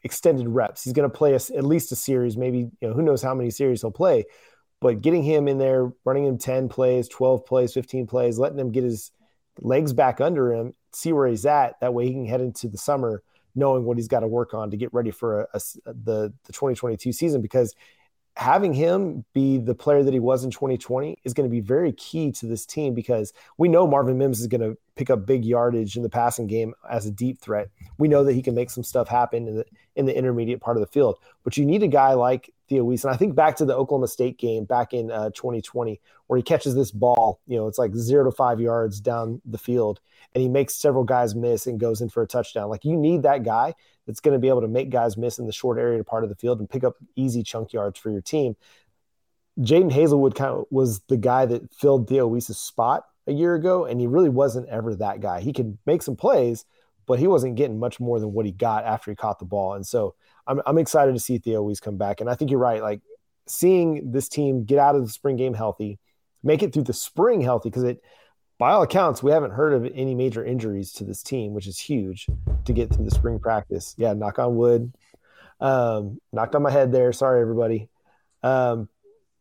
extended 0.03 0.49
reps. 0.49 0.83
He's 0.83 0.93
going 0.93 1.09
to 1.09 1.17
play 1.17 1.33
a, 1.33 1.41
at 1.57 1.65
least 1.65 1.93
a 1.93 1.97
series, 1.97 2.37
maybe 2.37 2.59
you 2.59 2.89
know 2.89 2.95
who 2.95 3.03
knows 3.03 3.23
how 3.23 3.35
many 3.35 3.51
series 3.51 3.83
he'll 3.83 3.91
play. 3.91 4.25
But 4.81 5.01
getting 5.01 5.23
him 5.23 5.49
in 5.49 5.59
there, 5.59 5.93
running 6.05 6.27
him 6.27 6.39
10 6.39 6.69
plays, 6.69 7.09
12 7.09 7.47
plays, 7.47 7.73
15 7.73 8.07
plays, 8.07 8.39
letting 8.39 8.59
him 8.59 8.73
get 8.73 8.85
his 8.85 9.11
legs 9.61 9.93
back 9.93 10.21
under 10.21 10.53
him, 10.53 10.75
see 10.97 11.13
where 11.13 11.27
he's 11.27 11.47
at. 11.47 11.79
That 11.81 11.95
way 11.95 12.07
he 12.07 12.13
can 12.13 12.27
head 12.27 12.41
into 12.41 12.69
the 12.69 12.79
summer 12.79 13.23
knowing 13.55 13.85
what 13.85 13.97
he's 13.97 14.09
got 14.09 14.21
to 14.21 14.29
work 14.29 14.55
on 14.55 14.71
to 14.71 14.77
get 14.77 14.93
ready 14.93 15.11
for 15.11 15.43
a, 15.43 15.47
a, 15.55 15.61
the 15.87 16.33
the 16.45 16.53
2022 16.53 17.13
season 17.13 17.41
because 17.41 17.75
having 18.37 18.75
him 18.75 19.25
be 19.33 19.57
the 19.57 19.75
player 19.75 20.03
that 20.03 20.13
he 20.13 20.21
was 20.21 20.45
in 20.45 20.51
2020 20.51 21.17
is 21.25 21.33
going 21.33 21.49
to 21.49 21.51
be 21.51 21.61
very 21.61 21.91
key 21.93 22.31
to 22.31 22.45
this 22.45 22.67
team 22.67 22.93
because 22.93 23.33
we 23.57 23.67
know 23.67 23.87
Marvin 23.87 24.19
Mims 24.19 24.41
is 24.41 24.47
going 24.47 24.61
to 24.61 24.77
pick 24.95 25.09
up 25.09 25.25
big 25.25 25.43
yardage 25.43 25.97
in 25.97 26.03
the 26.03 26.11
passing 26.11 26.47
game 26.47 26.75
as 26.89 27.07
a 27.07 27.11
deep 27.11 27.41
threat. 27.41 27.69
We 27.97 28.09
know 28.09 28.25
that 28.25 28.35
he 28.35 28.43
can 28.43 28.55
make 28.55 28.69
some 28.69 28.85
stuff 28.85 29.09
happen 29.09 29.49
in 29.49 29.57
the 29.57 29.65
in 29.97 30.05
the 30.05 30.17
intermediate 30.17 30.61
part 30.61 30.77
of 30.77 30.83
the 30.83 30.87
field, 30.87 31.19
but 31.45 31.57
you 31.57 31.65
need 31.65 31.83
a 31.83 31.89
guy 31.89 32.13
like 32.13 32.53
Theo 32.69 32.85
Wease. 32.85 33.05
And 33.05 33.13
I 33.13 33.17
think 33.17 33.35
back 33.35 33.57
to 33.57 33.65
the 33.65 33.75
Oklahoma 33.75 34.09
State 34.09 34.39
game 34.39 34.65
back 34.65 34.93
in 34.93 35.11
uh, 35.11 35.31
2020 35.31 36.01
where 36.27 36.37
he 36.37 36.43
catches 36.43 36.75
this 36.75 36.91
ball, 36.91 37.41
you 37.47 37.57
know, 37.57 37.67
it's 37.69 37.79
like 37.79 37.95
zero 37.95 38.25
to 38.25 38.31
five 38.31 38.61
yards 38.61 39.01
down 39.01 39.41
the 39.45 39.59
field 39.59 40.01
and 40.35 40.43
he 40.43 40.49
makes 40.49 40.75
several 40.75 41.05
guys 41.05 41.35
miss 41.35 41.67
and 41.67 41.81
goes 41.81 42.01
in 42.01 42.09
for 42.09 42.23
a 42.23 42.27
touchdown. 42.27 42.69
Like 42.69 42.85
you 42.85 42.97
need 42.97 43.23
that 43.23 43.43
guy 43.43 43.75
that's 44.07 44.21
going 44.21 44.35
to 44.35 44.39
be 44.39 44.49
able 44.49 44.61
to 44.61 44.69
make 44.69 44.91
guys 44.91 45.17
miss 45.17 45.39
in 45.39 45.47
the 45.47 45.53
short 45.53 45.79
area 45.79 46.03
part 46.05 46.25
of 46.25 46.31
the 46.31 46.37
field 46.37 46.61
and 46.61 46.69
pick 46.69 46.85
up 46.85 46.97
easy 47.15 47.43
chunk 47.43 47.73
yards 47.73 47.99
for 47.99 48.11
your 48.11 48.21
team. 48.21 48.57
Jadon 49.61 49.91
Haselwood 49.91 50.35
kind 50.35 50.51
of 50.51 50.67
was 50.71 51.01
the 51.09 51.17
guy 51.17 51.47
that 51.47 51.73
filled 51.75 52.09
Theo 52.09 52.27
Wease's 52.27 52.59
spot 52.59 53.05
a 53.27 53.33
year 53.33 53.55
ago, 53.55 53.87
and 53.87 54.01
he 54.01 54.07
really 54.07 54.29
wasn't 54.29 54.69
ever 54.69 54.95
that 54.97 55.21
guy. 55.21 55.41
He 55.41 55.53
could 55.53 55.79
make 55.87 56.03
some 56.03 56.17
plays, 56.17 56.65
but 57.07 57.19
he 57.19 57.27
wasn't 57.27 57.57
getting 57.57 57.79
much 57.79 57.99
more 57.99 58.21
than 58.21 58.33
what 58.33 58.47
he 58.47 58.53
got 58.53 58.85
after 58.85 59.11
he 59.11 59.17
caught 59.17 59.39
the 59.39 59.45
ball. 59.45 59.75
And 59.75 59.87
so 59.87 60.15
I'm, 60.47 60.61
I'm 60.67 60.79
excited 60.79 61.15
to 61.15 61.21
see 61.21 61.39
Theo 61.39 61.63
Wease 61.63 61.81
come 61.81 61.97
back. 61.97 62.21
And 62.21 62.31
I 62.31 62.35
think 62.35 62.51
you're 62.51 62.61
right. 62.61 62.83
Like 62.83 63.01
seeing 63.47 64.13
this 64.13 64.29
team 64.29 64.65
get 64.65 64.79
out 64.79 64.95
of 64.95 65.05
the 65.05 65.11
spring 65.11 65.37
game 65.37 65.55
healthy, 65.55 65.99
make 66.43 66.63
it 66.63 66.73
through 66.73 66.85
the 66.85 66.93
spring 66.93 67.41
healthy, 67.41 67.71
because 67.71 67.85
it, 67.85 68.03
by 68.59 68.71
all 68.71 68.83
accounts, 68.83 69.23
we 69.23 69.33
haven't 69.33 69.51
heard 69.51 69.75
of 69.75 69.91
any 69.95 70.15
major 70.15 70.45
injuries 70.45 70.93
to 70.93 71.05
this 71.05 71.23
team, 71.23 71.53
which 71.53 71.67
is 71.67 71.79
huge 71.79 72.27
to 72.65 72.73
get 72.73 72.93
through 72.93 73.05
the 73.05 73.11
spring 73.11 73.39
practice. 73.39 73.95
Yeah, 73.99 74.15
knock 74.15 74.39
on 74.39 74.57
wood. 74.57 74.95
Um, 75.61 76.21
knocked 76.33 76.55
on 76.55 76.63
my 76.63 76.71
head 76.71 76.93
there. 76.93 77.13
Sorry, 77.13 77.41
everybody. 77.41 77.89
Um, 78.43 78.89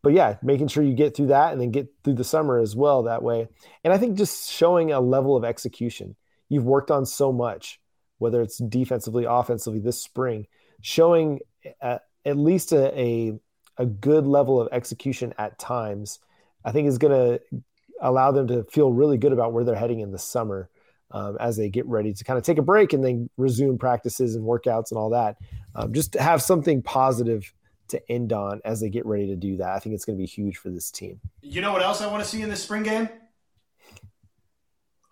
but 0.02 0.14
yeah, 0.14 0.38
making 0.44 0.68
sure 0.68 0.84
you 0.84 0.94
get 0.94 1.16
through 1.16 1.28
that 1.28 1.52
and 1.52 1.62
then 1.62 1.72
get 1.72 1.88
through 2.04 2.14
the 2.14 2.24
summer 2.24 2.60
as 2.60 2.76
well 2.76 3.04
that 3.04 3.24
way. 3.24 3.48
And 3.84 3.94
I 3.94 3.98
think 3.98 4.18
just 4.18 4.52
showing 4.52 4.92
a 4.92 5.00
level 5.00 5.36
of 5.36 5.44
execution. 5.44 6.16
You've 6.48 6.66
worked 6.66 6.92
on 6.92 7.06
so 7.06 7.32
much, 7.32 7.80
whether 8.18 8.42
it's 8.42 8.58
defensively, 8.58 9.26
offensively 9.26 9.80
this 9.80 10.02
spring, 10.02 10.46
showing 10.82 11.40
at, 11.82 12.04
at 12.26 12.38
least 12.38 12.72
a, 12.72 13.00
a, 13.00 13.40
a 13.78 13.86
good 13.86 14.26
level 14.26 14.60
of 14.60 14.70
execution 14.72 15.34
at 15.38 15.58
times, 15.60 16.20
I 16.64 16.72
think 16.72 16.88
is 16.88 16.98
going 16.98 17.14
to 17.14 17.64
allow 18.02 18.32
them 18.32 18.48
to 18.48 18.64
feel 18.66 18.92
really 18.92 19.18
good 19.18 19.32
about 19.32 19.54
where 19.54 19.64
they're 19.64 19.76
heading 19.76 20.00
in 20.00 20.12
the 20.12 20.20
summer. 20.20 20.70
Um, 21.12 21.38
as 21.40 21.56
they 21.56 21.70
get 21.70 21.86
ready 21.86 22.12
to 22.14 22.24
kind 22.24 22.38
of 22.38 22.44
take 22.44 22.58
a 22.58 22.64
break 22.64 22.92
and 22.92 23.06
then 23.06 23.30
resume 23.38 23.78
practices 23.78 24.36
and 24.36 24.44
workouts 24.44 24.90
and 24.90 24.98
all 24.98 25.12
that. 25.12 25.38
Um, 25.76 25.94
just 25.94 26.14
to 26.14 26.22
have 26.22 26.42
something 26.42 26.82
positive 26.82 27.54
to 27.90 28.12
end 28.12 28.34
on 28.34 28.60
as 28.66 28.82
they 28.82 28.90
get 28.90 29.06
ready 29.06 29.28
to 29.28 29.36
do 29.36 29.58
that. 29.58 29.70
I 29.70 29.80
think 29.80 29.96
it's 29.96 30.04
going 30.04 30.18
to 30.18 30.22
be 30.22 30.26
huge 30.26 30.58
for 30.58 30.70
this 30.70 30.92
team. 30.92 31.20
You 31.42 31.62
know 31.62 31.72
what 31.72 31.84
else 31.84 32.02
I 32.02 32.08
want 32.08 32.24
to 32.24 32.30
see 32.30 32.42
in 32.42 32.50
this 32.50 32.64
spring 32.64 32.84
game? 32.84 33.08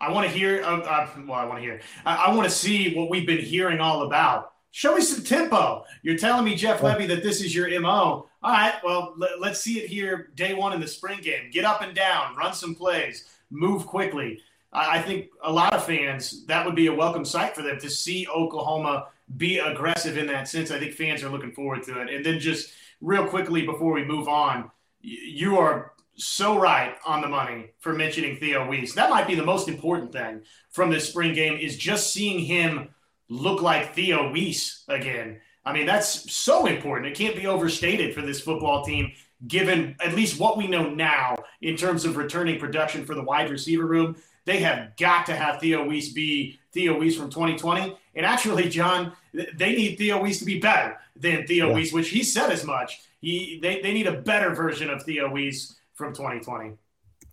I 0.00 0.10
want 0.10 0.28
to 0.28 0.36
hear. 0.36 0.62
Uh, 0.62 0.80
uh, 0.80 1.08
well, 1.26 1.38
I 1.38 1.44
want 1.44 1.60
to 1.60 1.62
hear. 1.62 1.80
I, 2.04 2.26
I 2.26 2.34
want 2.34 2.48
to 2.48 2.54
see 2.54 2.94
what 2.94 3.08
we've 3.08 3.26
been 3.26 3.38
hearing 3.38 3.80
all 3.80 4.02
about. 4.02 4.53
Show 4.74 4.96
me 4.96 5.02
some 5.02 5.22
tempo. 5.22 5.84
You're 6.02 6.18
telling 6.18 6.44
me, 6.44 6.56
Jeff 6.56 6.80
Lebby, 6.80 7.06
that 7.06 7.22
this 7.22 7.40
is 7.40 7.54
your 7.54 7.68
mo. 7.80 8.28
All 8.42 8.50
right. 8.50 8.74
Well, 8.82 9.14
let, 9.16 9.40
let's 9.40 9.60
see 9.60 9.78
it 9.78 9.88
here. 9.88 10.30
Day 10.34 10.52
one 10.52 10.72
in 10.72 10.80
the 10.80 10.88
spring 10.88 11.20
game. 11.22 11.48
Get 11.52 11.64
up 11.64 11.80
and 11.82 11.94
down. 11.94 12.34
Run 12.34 12.54
some 12.54 12.74
plays. 12.74 13.28
Move 13.52 13.86
quickly. 13.86 14.40
I, 14.72 14.98
I 14.98 15.02
think 15.02 15.28
a 15.44 15.52
lot 15.52 15.74
of 15.74 15.86
fans 15.86 16.44
that 16.46 16.66
would 16.66 16.74
be 16.74 16.88
a 16.88 16.92
welcome 16.92 17.24
sight 17.24 17.54
for 17.54 17.62
them 17.62 17.78
to 17.78 17.88
see 17.88 18.26
Oklahoma 18.26 19.06
be 19.36 19.60
aggressive 19.60 20.18
in 20.18 20.26
that 20.26 20.48
sense. 20.48 20.72
I 20.72 20.80
think 20.80 20.94
fans 20.94 21.22
are 21.22 21.30
looking 21.30 21.52
forward 21.52 21.84
to 21.84 22.00
it. 22.00 22.12
And 22.12 22.26
then 22.26 22.40
just 22.40 22.72
real 23.00 23.28
quickly 23.28 23.64
before 23.64 23.92
we 23.92 24.04
move 24.04 24.26
on, 24.26 24.72
you 25.02 25.56
are 25.56 25.92
so 26.16 26.58
right 26.58 26.96
on 27.06 27.20
the 27.20 27.28
money 27.28 27.70
for 27.78 27.92
mentioning 27.92 28.38
Theo 28.38 28.66
Wease. 28.66 28.92
That 28.94 29.10
might 29.10 29.28
be 29.28 29.36
the 29.36 29.44
most 29.44 29.68
important 29.68 30.10
thing 30.10 30.42
from 30.70 30.90
this 30.90 31.08
spring 31.08 31.32
game 31.32 31.60
is 31.60 31.76
just 31.76 32.12
seeing 32.12 32.40
him 32.40 32.88
look 33.28 33.62
like 33.62 33.94
Theo 33.94 34.30
Wease 34.30 34.84
again. 34.88 35.40
I 35.64 35.72
mean, 35.72 35.86
that's 35.86 36.32
so 36.32 36.66
important. 36.66 37.10
It 37.10 37.16
can't 37.16 37.36
be 37.36 37.46
overstated 37.46 38.14
for 38.14 38.20
this 38.20 38.40
football 38.40 38.84
team, 38.84 39.12
given 39.46 39.96
at 40.04 40.14
least 40.14 40.38
what 40.38 40.58
we 40.58 40.66
know 40.66 40.90
now 40.90 41.36
in 41.62 41.76
terms 41.76 42.04
of 42.04 42.16
returning 42.16 42.58
production 42.58 43.04
for 43.06 43.14
the 43.14 43.22
wide 43.22 43.50
receiver 43.50 43.86
room. 43.86 44.16
They 44.44 44.58
have 44.58 44.94
got 44.98 45.24
to 45.26 45.36
have 45.36 45.60
Theo 45.60 45.86
Wease 45.86 46.12
be 46.12 46.58
Theo 46.72 46.98
Wease 46.98 47.16
from 47.16 47.30
2020. 47.30 47.96
And 48.14 48.26
actually, 48.26 48.68
John, 48.68 49.12
they 49.32 49.74
need 49.74 49.96
Theo 49.96 50.20
Wease 50.20 50.38
to 50.40 50.44
be 50.44 50.60
better 50.60 50.98
than 51.16 51.46
Theo 51.46 51.68
yeah. 51.68 51.74
Wease, 51.74 51.92
which 51.92 52.10
he 52.10 52.22
said 52.22 52.50
as 52.50 52.64
much. 52.64 53.00
He 53.20 53.58
they, 53.62 53.80
they 53.80 53.94
need 53.94 54.06
a 54.06 54.20
better 54.20 54.54
version 54.54 54.90
of 54.90 55.02
Theo 55.02 55.30
Wease 55.30 55.76
from 55.94 56.12
2020. 56.12 56.74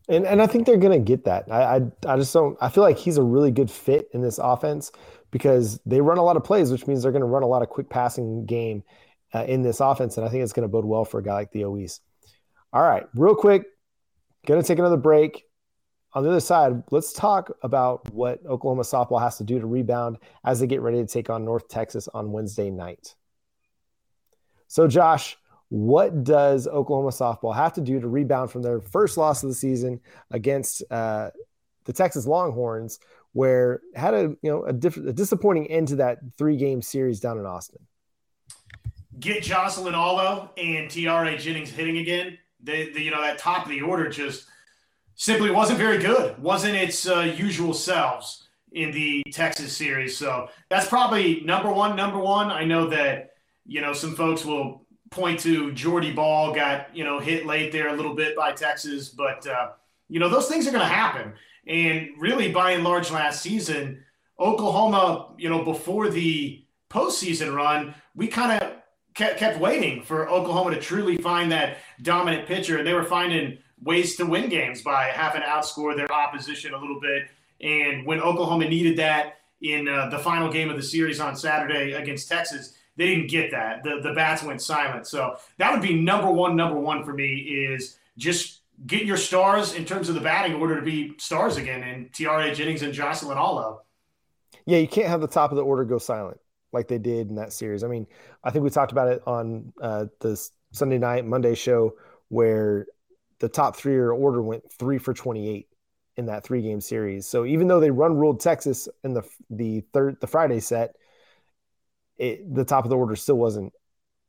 And 0.07 0.25
and 0.25 0.41
I 0.41 0.47
think 0.47 0.65
they're 0.65 0.77
gonna 0.77 0.99
get 0.99 1.25
that. 1.25 1.51
I, 1.51 1.75
I 1.75 2.13
I 2.13 2.15
just 2.17 2.33
don't. 2.33 2.57
I 2.61 2.69
feel 2.69 2.83
like 2.83 2.97
he's 2.97 3.17
a 3.17 3.23
really 3.23 3.51
good 3.51 3.69
fit 3.69 4.09
in 4.13 4.21
this 4.21 4.37
offense 4.37 4.91
because 5.31 5.79
they 5.85 6.01
run 6.01 6.17
a 6.17 6.23
lot 6.23 6.37
of 6.37 6.43
plays, 6.43 6.71
which 6.71 6.87
means 6.87 7.03
they're 7.03 7.11
going 7.11 7.21
to 7.21 7.25
run 7.25 7.43
a 7.43 7.47
lot 7.47 7.61
of 7.61 7.69
quick 7.69 7.89
passing 7.89 8.45
game 8.45 8.83
uh, 9.33 9.45
in 9.45 9.61
this 9.61 9.79
offense, 9.79 10.17
and 10.17 10.25
I 10.25 10.29
think 10.29 10.43
it's 10.43 10.53
going 10.53 10.67
to 10.67 10.71
bode 10.71 10.85
well 10.85 11.05
for 11.05 11.19
a 11.19 11.23
guy 11.23 11.33
like 11.33 11.51
Theo 11.51 11.71
Wease. 11.71 12.01
All 12.73 12.83
right, 12.83 13.03
real 13.15 13.35
quick, 13.35 13.65
gonna 14.45 14.63
take 14.63 14.79
another 14.79 14.97
break 14.97 15.43
on 16.13 16.23
the 16.23 16.29
other 16.29 16.39
side, 16.39 16.83
let's 16.91 17.13
talk 17.13 17.51
about 17.61 18.11
what 18.13 18.45
Oklahoma 18.45 18.83
softball 18.83 19.21
has 19.21 19.37
to 19.37 19.43
do 19.43 19.59
to 19.59 19.65
rebound 19.65 20.17
as 20.43 20.59
they 20.59 20.67
get 20.67 20.81
ready 20.81 20.97
to 20.97 21.07
take 21.07 21.29
on 21.29 21.45
North 21.45 21.69
Texas 21.69 22.09
on 22.13 22.31
Wednesday 22.31 22.69
night. 22.69 23.15
So, 24.67 24.87
Josh, 24.87 25.37
what 25.69 26.25
does 26.25 26.67
Oklahoma 26.67 27.11
softball 27.11 27.55
have 27.55 27.73
to 27.73 27.81
do 27.81 27.99
to 27.99 28.07
rebound 28.07 28.51
from 28.51 28.61
their 28.61 28.81
first 28.81 29.17
loss 29.17 29.41
of 29.43 29.49
the 29.49 29.55
season 29.55 30.01
against 30.31 30.83
uh, 30.91 31.29
the 31.85 31.93
Texas 31.93 32.27
Longhorns, 32.27 32.99
where 33.33 33.81
had 33.95 34.13
a 34.13 34.35
you 34.41 34.51
know 34.51 34.63
a, 34.63 34.73
diff- 34.73 34.97
a 34.97 35.13
disappointing 35.13 35.67
end 35.67 35.89
to 35.89 35.95
that 35.97 36.19
three 36.37 36.57
game 36.57 36.81
series 36.81 37.19
down 37.19 37.37
in 37.37 37.45
Austin? 37.45 37.79
Get 39.19 39.43
Jocelyn 39.43 39.93
Alo 39.93 40.51
and 40.57 40.89
Tiare 40.89 41.37
Jennings 41.37 41.69
hitting 41.69 41.97
again. 41.97 42.37
The 42.63 42.91
you 42.95 43.11
know 43.11 43.21
that 43.21 43.37
top 43.37 43.65
of 43.65 43.69
the 43.69 43.81
order 43.81 44.09
just 44.09 44.45
simply 45.15 45.51
wasn't 45.51 45.79
very 45.79 45.97
good. 45.97 46.41
Wasn't 46.41 46.75
its 46.75 47.07
uh, 47.07 47.33
usual 47.37 47.73
selves 47.73 48.47
in 48.71 48.91
the 48.91 49.23
Texas 49.31 49.75
series. 49.75 50.17
So 50.17 50.49
that's 50.69 50.87
probably 50.87 51.41
number 51.41 51.71
one. 51.71 51.95
Number 51.95 52.19
one. 52.19 52.51
I 52.51 52.63
know 52.63 52.87
that 52.87 53.31
you 53.65 53.81
know 53.81 53.93
some 53.93 54.15
folks 54.15 54.45
will 54.45 54.85
point 55.09 55.39
to 55.41 55.71
Jordy 55.73 56.11
Bahl 56.11 56.53
got 56.53 56.95
you 56.95 57.03
know 57.03 57.19
hit 57.19 57.45
late 57.45 57.71
there 57.71 57.89
a 57.89 57.93
little 57.93 58.15
bit 58.15 58.35
by 58.35 58.51
Texas, 58.51 59.09
but 59.09 59.45
uh, 59.47 59.71
you 60.09 60.19
know 60.19 60.29
those 60.29 60.47
things 60.47 60.67
are 60.67 60.71
going 60.71 60.81
to 60.81 60.87
happen. 60.87 61.33
And 61.67 62.09
really, 62.17 62.51
by 62.51 62.71
and 62.71 62.83
large, 62.83 63.11
last 63.11 63.41
season, 63.41 64.03
Oklahoma, 64.39 65.33
you 65.37 65.49
know, 65.49 65.63
before 65.63 66.09
the 66.09 66.63
postseason 66.89 67.53
run, 67.53 67.93
we 68.15 68.27
kind 68.27 68.61
of 68.61 68.73
kept, 69.13 69.37
kept 69.37 69.59
waiting 69.59 70.01
for 70.01 70.29
Oklahoma 70.29 70.71
to 70.71 70.81
truly 70.81 71.17
find 71.17 71.51
that 71.51 71.77
dominant 72.01 72.47
pitcher, 72.47 72.77
and 72.77 72.87
they 72.87 72.93
were 72.93 73.03
finding 73.03 73.57
ways 73.83 74.15
to 74.15 74.25
win 74.25 74.49
games 74.49 74.81
by 74.81 75.05
having 75.05 75.41
to 75.41 75.47
outscore 75.47 75.95
their 75.95 76.11
opposition 76.11 76.73
a 76.73 76.79
little 76.79 76.99
bit. 76.99 77.27
And 77.61 78.05
when 78.05 78.19
Oklahoma 78.19 78.67
needed 78.67 78.97
that 78.97 79.37
in 79.61 79.87
uh, 79.87 80.09
the 80.09 80.19
final 80.19 80.51
game 80.51 80.69
of 80.69 80.75
the 80.75 80.83
series 80.83 81.19
on 81.19 81.35
Saturday 81.35 81.93
against 81.93 82.27
Texas, 82.27 82.75
they 82.97 83.07
didn't 83.07 83.29
get 83.29 83.51
that. 83.51 83.83
The 83.83 83.99
the 84.01 84.13
bats 84.13 84.43
went 84.43 84.61
silent. 84.61 85.07
So 85.07 85.37
that 85.57 85.71
would 85.71 85.81
be 85.81 85.93
number 85.93 86.29
one. 86.29 86.55
Number 86.55 86.79
one 86.79 87.03
for 87.03 87.13
me 87.13 87.35
is 87.37 87.97
just 88.17 88.60
get 88.85 89.05
your 89.05 89.17
stars 89.17 89.73
in 89.73 89.85
terms 89.85 90.09
of 90.09 90.15
the 90.15 90.21
batting 90.21 90.55
order 90.55 90.75
to 90.75 90.81
be 90.81 91.13
stars 91.17 91.57
again. 91.57 91.83
And 91.83 92.11
Tiare 92.11 92.53
Jennings 92.53 92.81
and 92.81 92.93
Jocelyn 92.93 93.37
Alo. 93.37 93.81
Yeah, 94.65 94.77
you 94.77 94.87
can't 94.87 95.07
have 95.07 95.21
the 95.21 95.27
top 95.27 95.51
of 95.51 95.57
the 95.57 95.63
order 95.63 95.83
go 95.85 95.97
silent 95.97 96.39
like 96.71 96.87
they 96.87 96.97
did 96.97 97.29
in 97.29 97.35
that 97.35 97.53
series. 97.53 97.83
I 97.83 97.87
mean, 97.87 98.07
I 98.43 98.51
think 98.51 98.63
we 98.63 98.69
talked 98.69 98.91
about 98.91 99.09
it 99.09 99.21
on 99.25 99.73
uh, 99.81 100.05
the 100.19 100.41
Sunday 100.71 100.97
night 100.97 101.25
Monday 101.25 101.55
show 101.55 101.93
where 102.29 102.85
the 103.39 103.49
top 103.49 103.75
three 103.75 103.95
or 103.95 104.13
order 104.13 104.41
went 104.41 104.71
three 104.71 104.97
for 104.97 105.13
28 105.13 105.67
in 106.17 106.25
that 106.27 106.43
three 106.43 106.61
game 106.61 106.81
series. 106.81 107.27
So 107.27 107.45
even 107.45 107.67
though 107.67 107.79
they 107.79 107.91
run 107.91 108.15
ruled 108.15 108.39
Texas 108.39 108.87
in 109.03 109.13
the 109.13 109.23
the 109.49 109.81
third 109.93 110.17
the 110.21 110.27
Friday 110.27 110.59
set, 110.59 110.95
it, 112.17 112.53
the 112.53 112.65
top 112.65 112.85
of 112.85 112.89
the 112.89 112.97
order 112.97 113.15
still 113.15 113.37
wasn't 113.37 113.73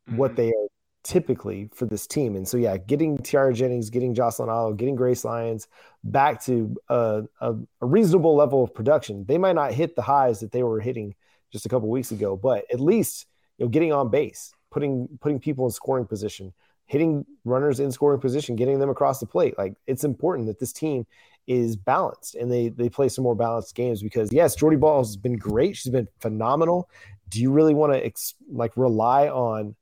mm-hmm. 0.09 0.17
what 0.17 0.35
they 0.37 0.49
are 0.49 0.69
typically 1.03 1.69
for 1.75 1.87
this 1.87 2.07
team. 2.07 2.37
And 2.37 2.47
so 2.47 2.57
yeah, 2.57 2.77
getting 2.77 3.19
Tiare 3.19 3.53
Jennings, 3.53 3.91
getting 3.91 4.15
Jocelyn 4.15 4.49
Alo, 4.49 4.73
getting 4.73 4.95
Grace 4.95 5.25
Lyons 5.25 5.67
back 6.05 6.43
to 6.45 6.77
a, 6.88 7.23
a, 7.41 7.55
a, 7.81 7.87
reasonable 7.87 8.37
level 8.37 8.62
of 8.62 8.73
production. 8.73 9.25
They 9.27 9.38
might 9.38 9.55
not 9.55 9.73
hit 9.73 9.97
the 9.97 10.03
highs 10.03 10.41
that 10.41 10.53
they 10.53 10.62
were 10.62 10.81
hitting 10.81 11.15
just 11.51 11.67
a 11.67 11.69
couple 11.69 11.88
weeks 11.88 12.12
ago, 12.12 12.37
but 12.37 12.65
at 12.73 12.81
least 12.81 13.27
you 13.59 13.65
know 13.65 13.69
getting 13.69 13.93
on 13.93 14.11
base, 14.11 14.55
putting 14.71 15.09
putting 15.21 15.41
people 15.41 15.65
in 15.65 15.73
scoring 15.73 16.07
position, 16.07 16.53
hitting 16.87 17.27
runners 17.45 17.81
in 17.81 17.91
scoring 17.91 18.21
position, 18.21 18.57
getting 18.57 18.79
them 18.79 18.91
across 18.91 19.19
the 19.19 19.27
plate. 19.27 19.59
Like 19.59 19.75
it's 19.87 20.05
important 20.05 20.47
that 20.47 20.61
this 20.61 20.73
team 20.73 21.07
is 21.49 21.75
balanced 21.75 22.37
and 22.37 22.51
they 22.51 22.69
they 22.69 22.88
play 22.88 23.09
some 23.09 23.25
more 23.25 23.35
balanced 23.35 23.75
games 23.75 24.03
because 24.03 24.33
yes, 24.33 24.55
Jordy 24.55 24.77
Bahl 24.77 24.99
has 24.99 25.17
been 25.17 25.37
great. 25.37 25.77
She's 25.77 25.93
been 25.93 26.09
phenomenal. 26.21 26.88
Do 27.29 27.41
you 27.41 27.51
really 27.51 27.75
want 27.75 27.93
to 27.93 28.05
ex- 28.05 28.35
like 28.49 28.77
rely 28.77 29.29
on 29.29 29.75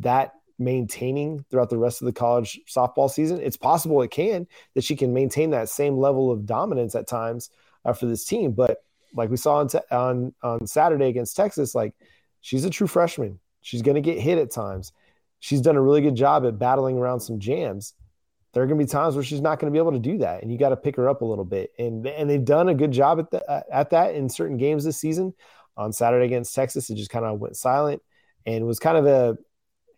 that 0.00 0.34
maintaining 0.58 1.44
throughout 1.50 1.70
the 1.70 1.78
rest 1.78 2.02
of 2.02 2.06
the 2.06 2.12
college 2.12 2.60
softball 2.66 3.10
season? 3.10 3.40
It's 3.40 3.56
possible 3.56 4.02
it 4.02 4.10
can 4.10 4.46
that 4.74 4.84
she 4.84 4.96
can 4.96 5.12
maintain 5.12 5.50
that 5.50 5.68
same 5.68 5.96
level 5.96 6.30
of 6.30 6.46
dominance 6.46 6.94
at 6.94 7.06
times 7.06 7.50
uh, 7.84 7.92
for 7.92 8.06
this 8.06 8.24
team, 8.24 8.52
but 8.52 8.82
like 9.14 9.30
we 9.30 9.36
saw 9.36 9.56
on, 9.56 9.68
te- 9.68 9.78
on 9.90 10.34
on 10.42 10.66
Saturday 10.66 11.06
against 11.06 11.34
Texas, 11.36 11.74
like 11.74 11.94
she's 12.40 12.64
a 12.64 12.70
true 12.70 12.86
freshman. 12.86 13.38
She's 13.62 13.82
going 13.82 13.94
to 13.94 14.00
get 14.00 14.18
hit 14.18 14.38
at 14.38 14.50
times 14.50 14.92
she's 15.40 15.60
done 15.60 15.76
a 15.76 15.80
really 15.80 16.00
good 16.00 16.14
job 16.14 16.44
at 16.46 16.58
battling 16.58 16.98
around 16.98 17.20
some 17.20 17.38
jams. 17.38 17.94
There 18.52 18.62
are 18.62 18.66
going 18.66 18.78
to 18.78 18.84
be 18.84 18.90
times 18.90 19.14
where 19.14 19.24
she's 19.24 19.40
not 19.40 19.58
going 19.58 19.72
to 19.72 19.76
be 19.76 19.80
able 19.80 19.92
to 19.92 19.98
do 19.98 20.18
that, 20.18 20.42
and 20.42 20.50
you 20.50 20.58
got 20.58 20.70
to 20.70 20.76
pick 20.76 20.96
her 20.96 21.08
up 21.08 21.20
a 21.20 21.24
little 21.24 21.44
bit. 21.44 21.70
And 21.78 22.06
and 22.06 22.28
they've 22.28 22.44
done 22.44 22.68
a 22.68 22.74
good 22.74 22.92
job 22.92 23.18
at 23.18 23.30
the, 23.30 23.64
at 23.72 23.90
that 23.90 24.14
in 24.14 24.28
certain 24.28 24.56
games 24.56 24.84
this 24.84 24.96
season. 24.96 25.34
On 25.76 25.92
Saturday 25.92 26.24
against 26.24 26.54
Texas, 26.56 26.90
it 26.90 26.96
just 26.96 27.10
kind 27.10 27.24
of 27.24 27.38
went 27.38 27.56
silent 27.56 28.02
and 28.46 28.66
was 28.66 28.80
kind 28.80 28.98
of 28.98 29.06
a 29.06 29.38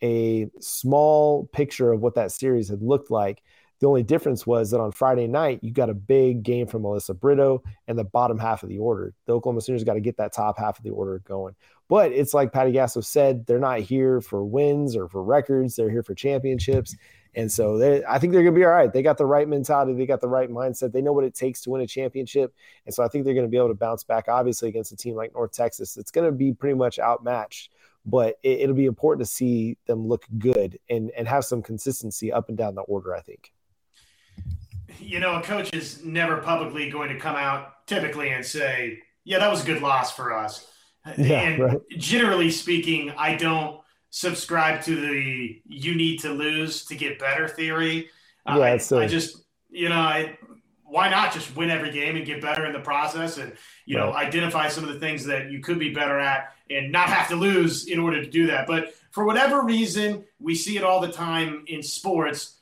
a 0.03 0.49
small 0.61 1.47
picture 1.53 1.93
of 1.93 2.01
what 2.01 2.15
that 2.15 2.33
series 2.33 2.69
had 2.69 2.83
looked 2.83 3.11
like. 3.11 3.43
The 3.81 3.87
only 3.87 4.03
difference 4.03 4.47
was 4.47 4.71
that 4.71 4.81
on 4.81 4.93
Friday 4.93 5.27
night, 5.27 5.61
you 5.63 5.73
got 5.73 5.89
a 5.89 5.95
big 5.95 6.43
game 6.43 6.67
from 6.67 6.83
Melissa 6.83 7.15
Brito 7.15 7.63
and 7.89 7.99
the 7.99 8.05
bottom 8.05 8.39
half 8.39 8.63
of 8.63 8.69
the 8.69 8.79
order. 8.79 9.15
The 9.25 9.33
Oklahoma 9.33 9.63
Sooners 9.63 9.85
got 9.85 9.95
to 9.95 10.01
get 10.01 10.19
that 10.19 10.35
top 10.35 10.59
half 10.59 10.77
of 10.79 10.85
the 10.85 10.91
order 10.91 11.21
going. 11.21 11.55
But 11.89 12.13
it's 12.13 12.35
like 12.35 12.53
Patty 12.53 12.73
Gasso 12.73 13.03
said, 13.03 13.47
they're 13.47 13.59
not 13.59 13.81
here 13.81 14.21
for 14.21 14.45
wins 14.45 14.95
or 14.95 15.09
for 15.09 15.25
records. 15.25 15.77
They're 15.77 15.91
here 15.91 16.03
for 16.03 16.15
championships. 16.15 16.95
And 17.35 17.51
so 17.51 17.77
I 18.09 18.19
think 18.19 18.33
they're 18.33 18.43
going 18.43 18.55
to 18.55 18.59
be 18.61 18.65
all 18.65 18.71
right. 18.71 18.93
They 18.93 19.03
got 19.03 19.17
the 19.17 19.25
right 19.25 19.49
mentality. 19.49 19.95
They 19.95 20.05
got 20.05 20.21
the 20.21 20.29
right 20.29 20.51
mindset. 20.51 20.93
They 20.93 21.01
know 21.01 21.13
what 21.13 21.25
it 21.25 21.35
takes 21.35 21.61
to 21.63 21.71
win 21.71 21.81
a 21.81 21.87
championship. 21.87 22.53
And 22.87 22.95
so 22.95 23.03
I 23.03 23.09
think 23.09 23.25
they're 23.25 23.35
going 23.35 23.47
to 23.47 23.51
be 23.51 23.57
able 23.57 23.69
to 23.69 23.75
bounce 23.75 24.05
back, 24.05 24.27
obviously, 24.29 24.69
against 24.69 24.93
a 24.93 24.97
team 24.97 25.15
like 25.15 25.33
North 25.33 25.53
Texas. 25.53 25.97
It's 25.97 26.11
going 26.11 26.27
to 26.27 26.33
be 26.33 26.53
pretty 26.53 26.75
much 26.75 26.99
outmatched, 26.99 27.73
but 28.11 28.37
it, 28.43 28.67
will 28.69 28.75
be 28.75 28.87
important 28.87 29.27
to 29.27 29.33
see 29.33 29.79
them 29.87 30.07
look 30.07 30.25
good 30.39 30.79
and, 30.89 31.11
and 31.17 31.29
have 31.29 31.45
some 31.45 31.63
consistency 31.63 32.33
up 32.33 32.49
and 32.49 32.59
down 32.59 32.75
the 32.75 32.83
order, 32.83 33.15
I 33.15 33.21
think. 33.21 33.53
You 34.99 35.21
know, 35.21 35.37
a 35.37 35.43
coach 35.43 35.73
is 35.73 36.05
never 36.05 36.39
publicly 36.39 36.91
going 36.91 37.09
to 37.11 37.19
come 37.19 37.37
out 37.37 37.87
typically 37.87 38.31
and 38.31 38.45
say, 38.45 38.99
yeah, 39.25 39.39
that 39.39 39.51
was 39.51 39.63
a 39.63 39.67
good 39.67 39.83
loss 39.83 40.13
for 40.13 40.37
us. 40.37 40.67
Yeah, 41.17 41.41
and 41.41 41.63
right. 41.63 41.79
generally 41.97 42.51
speaking, 42.51 43.11
I 43.17 43.35
don't 43.35 43.81
subscribe 44.11 44.83
to 44.83 44.95
the 44.95 45.63
you 45.65 45.95
need 45.95 46.21
to 46.21 46.29
lose 46.29 46.85
to 46.85 46.95
get 46.95 47.19
better 47.19 47.49
theory. 47.49 48.11
Uh, 48.45 48.57
yeah, 48.59 48.79
I, 48.99 49.05
I, 49.05 49.07
just, 49.07 49.43
you 49.71 49.89
know, 49.89 49.95
I, 49.95 50.37
why 50.91 51.09
not 51.09 51.33
just 51.33 51.57
win 51.57 51.71
every 51.71 51.93
game 51.93 52.17
and 52.17 52.27
get 52.27 52.43
better 52.43 52.67
in 52.67 52.73
the 52.73 52.81
process 52.81 53.39
and, 53.39 53.53
you 53.87 53.97
right. 53.97 54.07
know, 54.07 54.13
identify 54.13 54.69
some 54.69 54.83
of 54.85 54.93
the 54.93 54.99
things 54.99 55.25
that 55.25 55.51
you 55.51 55.61
could 55.61 55.79
be 55.79 55.95
better 55.95 56.19
at 56.19 56.53
and 56.69 56.91
not 56.91 57.09
have 57.09 57.29
to 57.29 57.37
lose 57.37 57.87
in 57.87 57.99
order 57.99 58.23
to 58.23 58.29
do 58.29 58.49
that. 58.49 58.67
But 58.67 58.95
for 59.13 59.25
whatever 59.25 59.63
reason, 59.63 60.25
we 60.41 60.55
see 60.55 60.77
it 60.77 60.83
all 60.83 61.01
the 61.01 61.13
time 61.13 61.65
in 61.69 61.83
sports. 61.83 62.57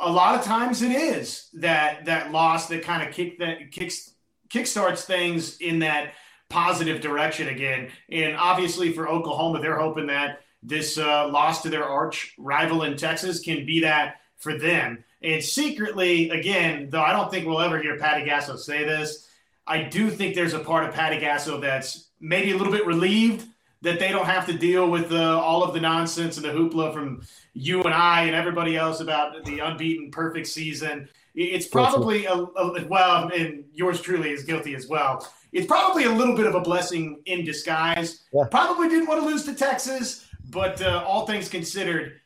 A 0.00 0.10
lot 0.10 0.38
of 0.38 0.44
times 0.44 0.82
it 0.82 0.92
is 0.92 1.48
that 1.54 2.04
that 2.04 2.32
loss 2.32 2.68
that 2.68 2.82
kind 2.82 3.06
of 3.06 3.14
kick 3.14 3.38
that 3.38 3.70
kicks 3.70 4.12
kickstarts 4.48 5.04
things 5.04 5.56
in 5.58 5.78
that 5.80 6.14
positive 6.48 7.00
direction 7.00 7.48
again. 7.48 7.90
And 8.10 8.36
obviously 8.36 8.92
for 8.92 9.08
Oklahoma, 9.08 9.60
they're 9.60 9.78
hoping 9.78 10.08
that 10.08 10.40
this 10.62 10.98
uh, 10.98 11.28
loss 11.28 11.62
to 11.62 11.70
their 11.70 11.84
arch 11.84 12.34
rival 12.38 12.82
in 12.82 12.96
Texas 12.96 13.40
can 13.40 13.64
be 13.66 13.80
that 13.80 14.16
for 14.36 14.56
them. 14.58 15.02
And 15.22 15.42
secretly, 15.42 16.30
again, 16.30 16.88
though 16.90 17.02
I 17.02 17.12
don't 17.12 17.30
think 17.30 17.46
we'll 17.46 17.60
ever 17.60 17.80
hear 17.80 17.98
Patty 17.98 18.28
Gasso 18.28 18.58
say 18.58 18.84
this, 18.84 19.28
I 19.66 19.82
do 19.84 20.10
think 20.10 20.34
there's 20.34 20.54
a 20.54 20.58
part 20.58 20.84
of 20.84 20.94
Patty 20.94 21.18
Gasso 21.18 21.60
that's 21.60 22.08
maybe 22.20 22.52
a 22.52 22.56
little 22.56 22.72
bit 22.72 22.86
relieved 22.86 23.46
that 23.82 23.98
they 23.98 24.10
don't 24.10 24.26
have 24.26 24.46
to 24.46 24.52
deal 24.52 24.88
with 24.88 25.12
uh, 25.12 25.40
all 25.40 25.62
of 25.64 25.74
the 25.74 25.80
nonsense 25.80 26.36
and 26.36 26.44
the 26.44 26.50
hoopla 26.50 26.92
from 26.92 27.22
you 27.52 27.82
and 27.82 27.94
I 27.94 28.22
and 28.22 28.34
everybody 28.34 28.76
else 28.76 29.00
about 29.00 29.44
the 29.44 29.60
unbeaten 29.60 30.10
perfect 30.10 30.46
season. 30.46 31.08
It's 31.34 31.66
probably 31.66 32.26
a, 32.26 32.34
a 32.34 32.86
well, 32.86 33.30
and 33.34 33.64
yours 33.72 34.00
truly 34.00 34.30
is 34.30 34.44
guilty 34.44 34.74
as 34.74 34.86
well. 34.86 35.26
It's 35.52 35.66
probably 35.66 36.04
a 36.04 36.10
little 36.10 36.36
bit 36.36 36.46
of 36.46 36.54
a 36.54 36.60
blessing 36.60 37.22
in 37.26 37.44
disguise. 37.44 38.24
Yeah. 38.32 38.44
Probably 38.50 38.88
didn't 38.88 39.06
want 39.06 39.20
to 39.20 39.26
lose 39.26 39.44
to 39.44 39.54
Texas 39.54 40.26
but 40.52 40.80
uh, 40.82 41.02
all 41.06 41.26
things 41.26 41.48
considered, 41.48 42.20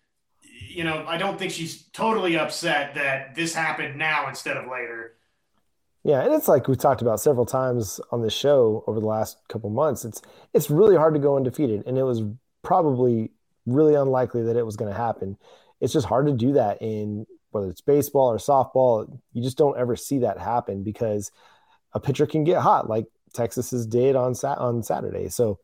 you 0.77 0.85
know, 0.85 1.07
I 1.09 1.17
don't 1.17 1.39
think 1.39 1.53
she's 1.53 1.85
totally 1.95 2.37
upset 2.37 2.95
that 2.97 3.35
this 3.35 3.55
happened 3.55 3.97
now 3.97 4.29
instead 4.29 4.59
of 4.59 4.71
later. 4.71 5.15
Yeah, 6.05 6.23
and 6.23 6.35
it's 6.35 6.49
like 6.49 6.69
we've 6.69 6.79
talked 6.79 7.01
about 7.01 7.19
several 7.19 7.47
times 7.47 7.99
on 8.13 8.21
this 8.21 8.35
show 8.35 8.85
over 8.87 9.01
the 9.01 9.07
last 9.07 9.39
couple 9.49 9.71
months. 9.71 10.05
It's 10.05 10.21
it's 10.53 10.71
really 10.71 10.95
hard 10.95 11.15
to 11.15 11.21
go 11.21 11.37
undefeated, 11.37 11.85
and 11.87 11.97
it 11.97 12.03
was 12.03 12.23
probably 12.63 13.31
really 13.65 13.95
unlikely 13.95 14.43
that 14.43 14.57
it 14.57 14.67
was 14.67 14.77
going 14.77 14.93
to 14.93 14.97
happen. 14.97 15.39
It's 15.81 15.95
just 15.95 16.07
hard 16.07 16.27
to 16.27 16.33
do 16.33 16.53
that 16.53 16.83
in 16.83 17.27
whether 17.53 17.71
it's 17.71 17.81
baseball 17.81 18.31
or 18.31 18.37
softball. 18.37 19.19
You 19.33 19.43
just 19.43 19.57
don't 19.57 19.79
ever 19.79 19.97
see 19.97 20.19
that 20.19 20.39
happen 20.39 20.85
because 20.85 21.33
a 21.95 22.01
pitcher 22.01 22.27
can 22.27 22.45
get 22.45 22.61
hot, 22.61 22.87
like 22.87 23.07
Texas's 23.33 23.87
did 23.87 24.15
on 24.15 24.35
on 24.45 24.83
Saturday. 24.83 25.31
So 25.31 25.59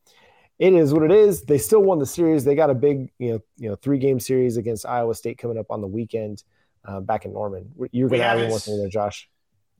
it 0.62 0.74
is 0.74 0.94
what 0.94 1.02
it 1.02 1.10
is. 1.10 1.42
They 1.42 1.58
still 1.58 1.82
won 1.82 1.98
the 1.98 2.06
series. 2.06 2.44
They 2.44 2.54
got 2.54 2.70
a 2.70 2.74
big, 2.74 3.10
you 3.18 3.32
know, 3.32 3.40
you 3.56 3.68
know, 3.68 3.74
three 3.74 3.98
game 3.98 4.20
series 4.20 4.56
against 4.56 4.86
Iowa 4.86 5.12
State 5.14 5.36
coming 5.36 5.58
up 5.58 5.66
on 5.70 5.80
the 5.80 5.88
weekend 5.88 6.44
uh, 6.84 7.00
back 7.00 7.24
in 7.24 7.32
Norman. 7.32 7.68
You're 7.90 8.08
going 8.08 8.20
to 8.20 8.26
have 8.26 8.48
one 8.48 8.60
there, 8.78 8.88
Josh. 8.88 9.28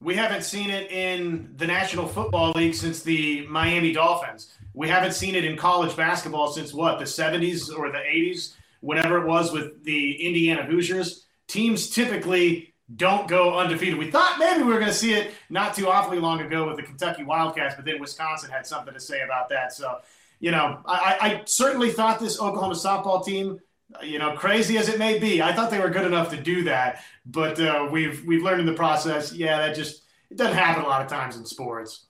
We 0.01 0.17
haven't 0.17 0.43
seen 0.43 0.71
it 0.71 0.91
in 0.91 1.55
the 1.57 1.69
National 1.69 2.09
Football 2.09 2.51
League 2.57 2.75
since 2.75 3.05
the 3.05 3.47
Miami 3.47 3.93
Dolphins. 3.93 4.55
We 4.75 4.89
haven't 4.89 5.13
seen 5.13 5.37
it 5.37 5.45
in 5.45 5.57
college 5.57 5.97
basketball 5.97 6.51
since 6.51 6.75
what 6.75 6.99
the 6.99 7.05
70s 7.05 7.73
or 7.73 7.93
the 7.93 7.99
80s, 7.99 8.55
whenever 8.81 9.23
it 9.23 9.29
was 9.29 9.53
with 9.53 9.85
the 9.85 10.15
Indiana 10.27 10.65
Hoosiers. 10.65 11.27
Teams 11.47 11.91
typically 11.91 12.75
don't 12.97 13.29
go 13.29 13.57
undefeated. 13.57 13.97
We 13.97 14.11
thought 14.11 14.41
maybe 14.41 14.65
we 14.65 14.73
were 14.73 14.81
going 14.81 14.91
to 14.91 14.97
see 14.97 15.15
it 15.15 15.31
not 15.49 15.77
too 15.77 15.89
awfully 15.89 16.19
long 16.19 16.41
ago 16.41 16.67
with 16.67 16.77
the 16.77 16.83
Kentucky 16.83 17.23
Wildcats, 17.23 17.77
but 17.77 17.85
then 17.85 18.01
Wisconsin 18.01 18.51
had 18.51 18.67
something 18.67 18.93
to 18.93 19.01
say 19.01 19.23
about 19.23 19.49
that. 19.51 19.73
So 19.73 19.99
you 20.43 20.51
know, 20.51 20.81
I, 20.85 21.17
I 21.21 21.43
certainly 21.47 21.91
thought 21.93 22.19
this 22.19 22.41
Oklahoma 22.41 22.75
softball 22.75 23.25
team, 23.25 23.61
you 24.03 24.19
know, 24.19 24.33
crazy 24.33 24.77
as 24.77 24.89
it 24.89 24.99
may 24.99 25.21
be, 25.21 25.41
I 25.41 25.53
thought 25.53 25.71
they 25.71 25.79
were 25.79 25.89
good 25.89 26.05
enough 26.05 26.31
to 26.31 26.37
do 26.37 26.65
that. 26.65 27.05
But 27.25 27.61
uh, 27.61 27.89
we've 27.93 28.25
we've 28.27 28.43
learned 28.43 28.59
in 28.59 28.67
the 28.67 28.75
process, 28.75 29.33
yeah, 29.33 29.59
that 29.59 29.77
just 29.77 30.03
it 30.33 30.37
doesn't 30.37 30.57
happen 30.57 30.83
a 30.83 30.89
lot 30.89 31.01
of 31.01 31.07
times 31.07 31.37
in 31.37 31.47
sports. 31.47 32.07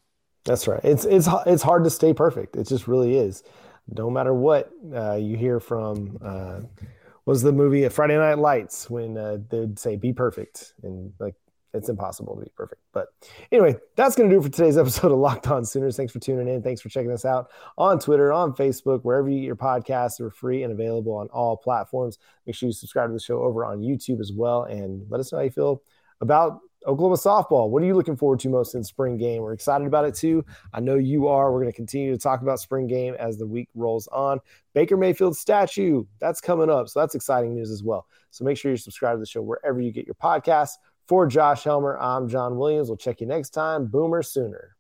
That's 0.47 0.67
right. 0.67 0.81
It's 0.83 1.05
it's 1.05 1.29
it's 1.47 1.63
hard 1.63 1.85
to 1.85 1.91
stay 1.91 2.15
perfect. 2.15 2.57
It 2.57 2.67
just 2.67 2.89
really 2.89 3.17
is. 3.17 3.43
No 3.87 4.09
matter 4.09 4.33
what 4.33 4.73
uh, 4.93 5.17
you 5.17 5.37
hear 5.37 5.61
from. 5.61 6.19
Uh, 6.25 6.61
was 7.25 7.41
the 7.41 7.53
movie 7.53 7.89
Friday 7.89 8.17
Night 8.17 8.39
Lights 8.39 8.91
when 8.91 9.17
uh, 9.17 9.39
they'd 9.49 9.79
say 9.79 9.95
"be 9.95 10.13
perfect" 10.13 10.73
and 10.83 11.13
like 11.21 11.37
it's 11.75 11.89
impossible 11.89 12.37
to 12.37 12.43
be 12.43 12.51
perfect. 12.55 12.83
But 12.93 13.09
anyway, 13.51 13.77
that's 13.97 14.15
going 14.15 14.29
to 14.29 14.35
do 14.35 14.41
it 14.41 14.45
for 14.45 14.51
today's 14.51 14.77
episode 14.77 15.13
of 15.13 15.19
Locked 15.19 15.49
On 15.49 15.65
Sooners. 15.65 15.97
Thanks 15.97 16.13
for 16.13 16.19
tuning 16.19 16.49
in. 16.49 16.63
Thanks 16.63 16.81
for 16.81 16.89
checking 16.89 17.11
us 17.13 17.25
out 17.25 17.51
on 17.79 17.99
Twitter, 17.99 18.33
on 18.33 18.53
Facebook, 18.53 19.01
wherever 19.03 19.29
you 19.29 19.41
get 19.41 19.47
your 19.47 19.57
podcasts 19.57 20.21
We're 20.21 20.31
free 20.31 20.63
and 20.63 20.73
available 20.73 21.15
on 21.15 21.29
all 21.29 21.57
platforms. 21.57 22.19
Make 22.47 22.55
sure 22.55 22.69
you 22.69 22.73
subscribe 22.73 23.09
to 23.09 23.15
the 23.15 23.21
show 23.21 23.43
over 23.43 23.65
on 23.65 23.81
YouTube 23.81 24.21
as 24.21 24.33
well 24.33 24.65
and 24.65 25.05
let 25.11 25.21
us 25.21 25.33
know 25.33 25.39
how 25.39 25.45
you 25.45 25.51
feel 25.51 25.83
about 26.21 26.61
Oklahoma 26.87 27.17
softball. 27.17 27.71
What 27.71 27.83
are 27.83 27.87
you 27.87 27.95
looking 27.95 28.17
forward 28.17 28.41
to 28.41 28.49
most 28.49 28.75
in 28.75 28.83
spring 28.83 29.17
game? 29.17 29.43
We're 29.43 29.53
excited 29.53 29.87
about 29.87 30.05
it 30.05 30.15
too. 30.15 30.45
I 30.73 30.81
know 30.81 30.97
you 30.97 31.29
are. 31.29 31.53
We're 31.53 31.61
going 31.61 31.73
to 31.73 31.77
continue 31.77 32.13
to 32.13 32.19
talk 32.19 32.43
about 32.43 32.59
spring 32.59 32.87
game 32.87 33.15
as 33.19 33.39
the 33.39 33.47
week 33.47 33.69
rolls 33.75 34.09
on. 34.09 34.41
Baker 34.75 34.97
Mayfield 34.97 35.37
statue, 35.37 36.05
that's 36.19 36.41
coming 36.41 36.71
up. 36.71 36.89
So 36.89 37.01
that's 37.01 37.15
exciting 37.15 37.55
news 37.55 37.71
as 37.71 37.83
well. 37.83 38.07
So 38.31 38.45
make 38.45 38.57
sure 38.57 38.71
you 38.71 38.77
subscribe 38.77 39.17
to 39.17 39.21
the 39.21 39.27
show 39.27 39.43
wherever 39.43 39.81
you 39.81 39.93
get 39.93 40.07
your 40.07 40.15
podcasts. 40.15 40.73
For 41.09 41.27
Josh 41.27 41.65
Helmer, 41.65 41.99
I'm 41.99 42.29
John 42.29 42.57
Williams. 42.57 42.89
We'll 42.89 42.97
check 42.97 43.21
you 43.21 43.27
next 43.27 43.51
time. 43.51 43.87
Boomer 43.87 44.23
Sooner. 44.23 44.77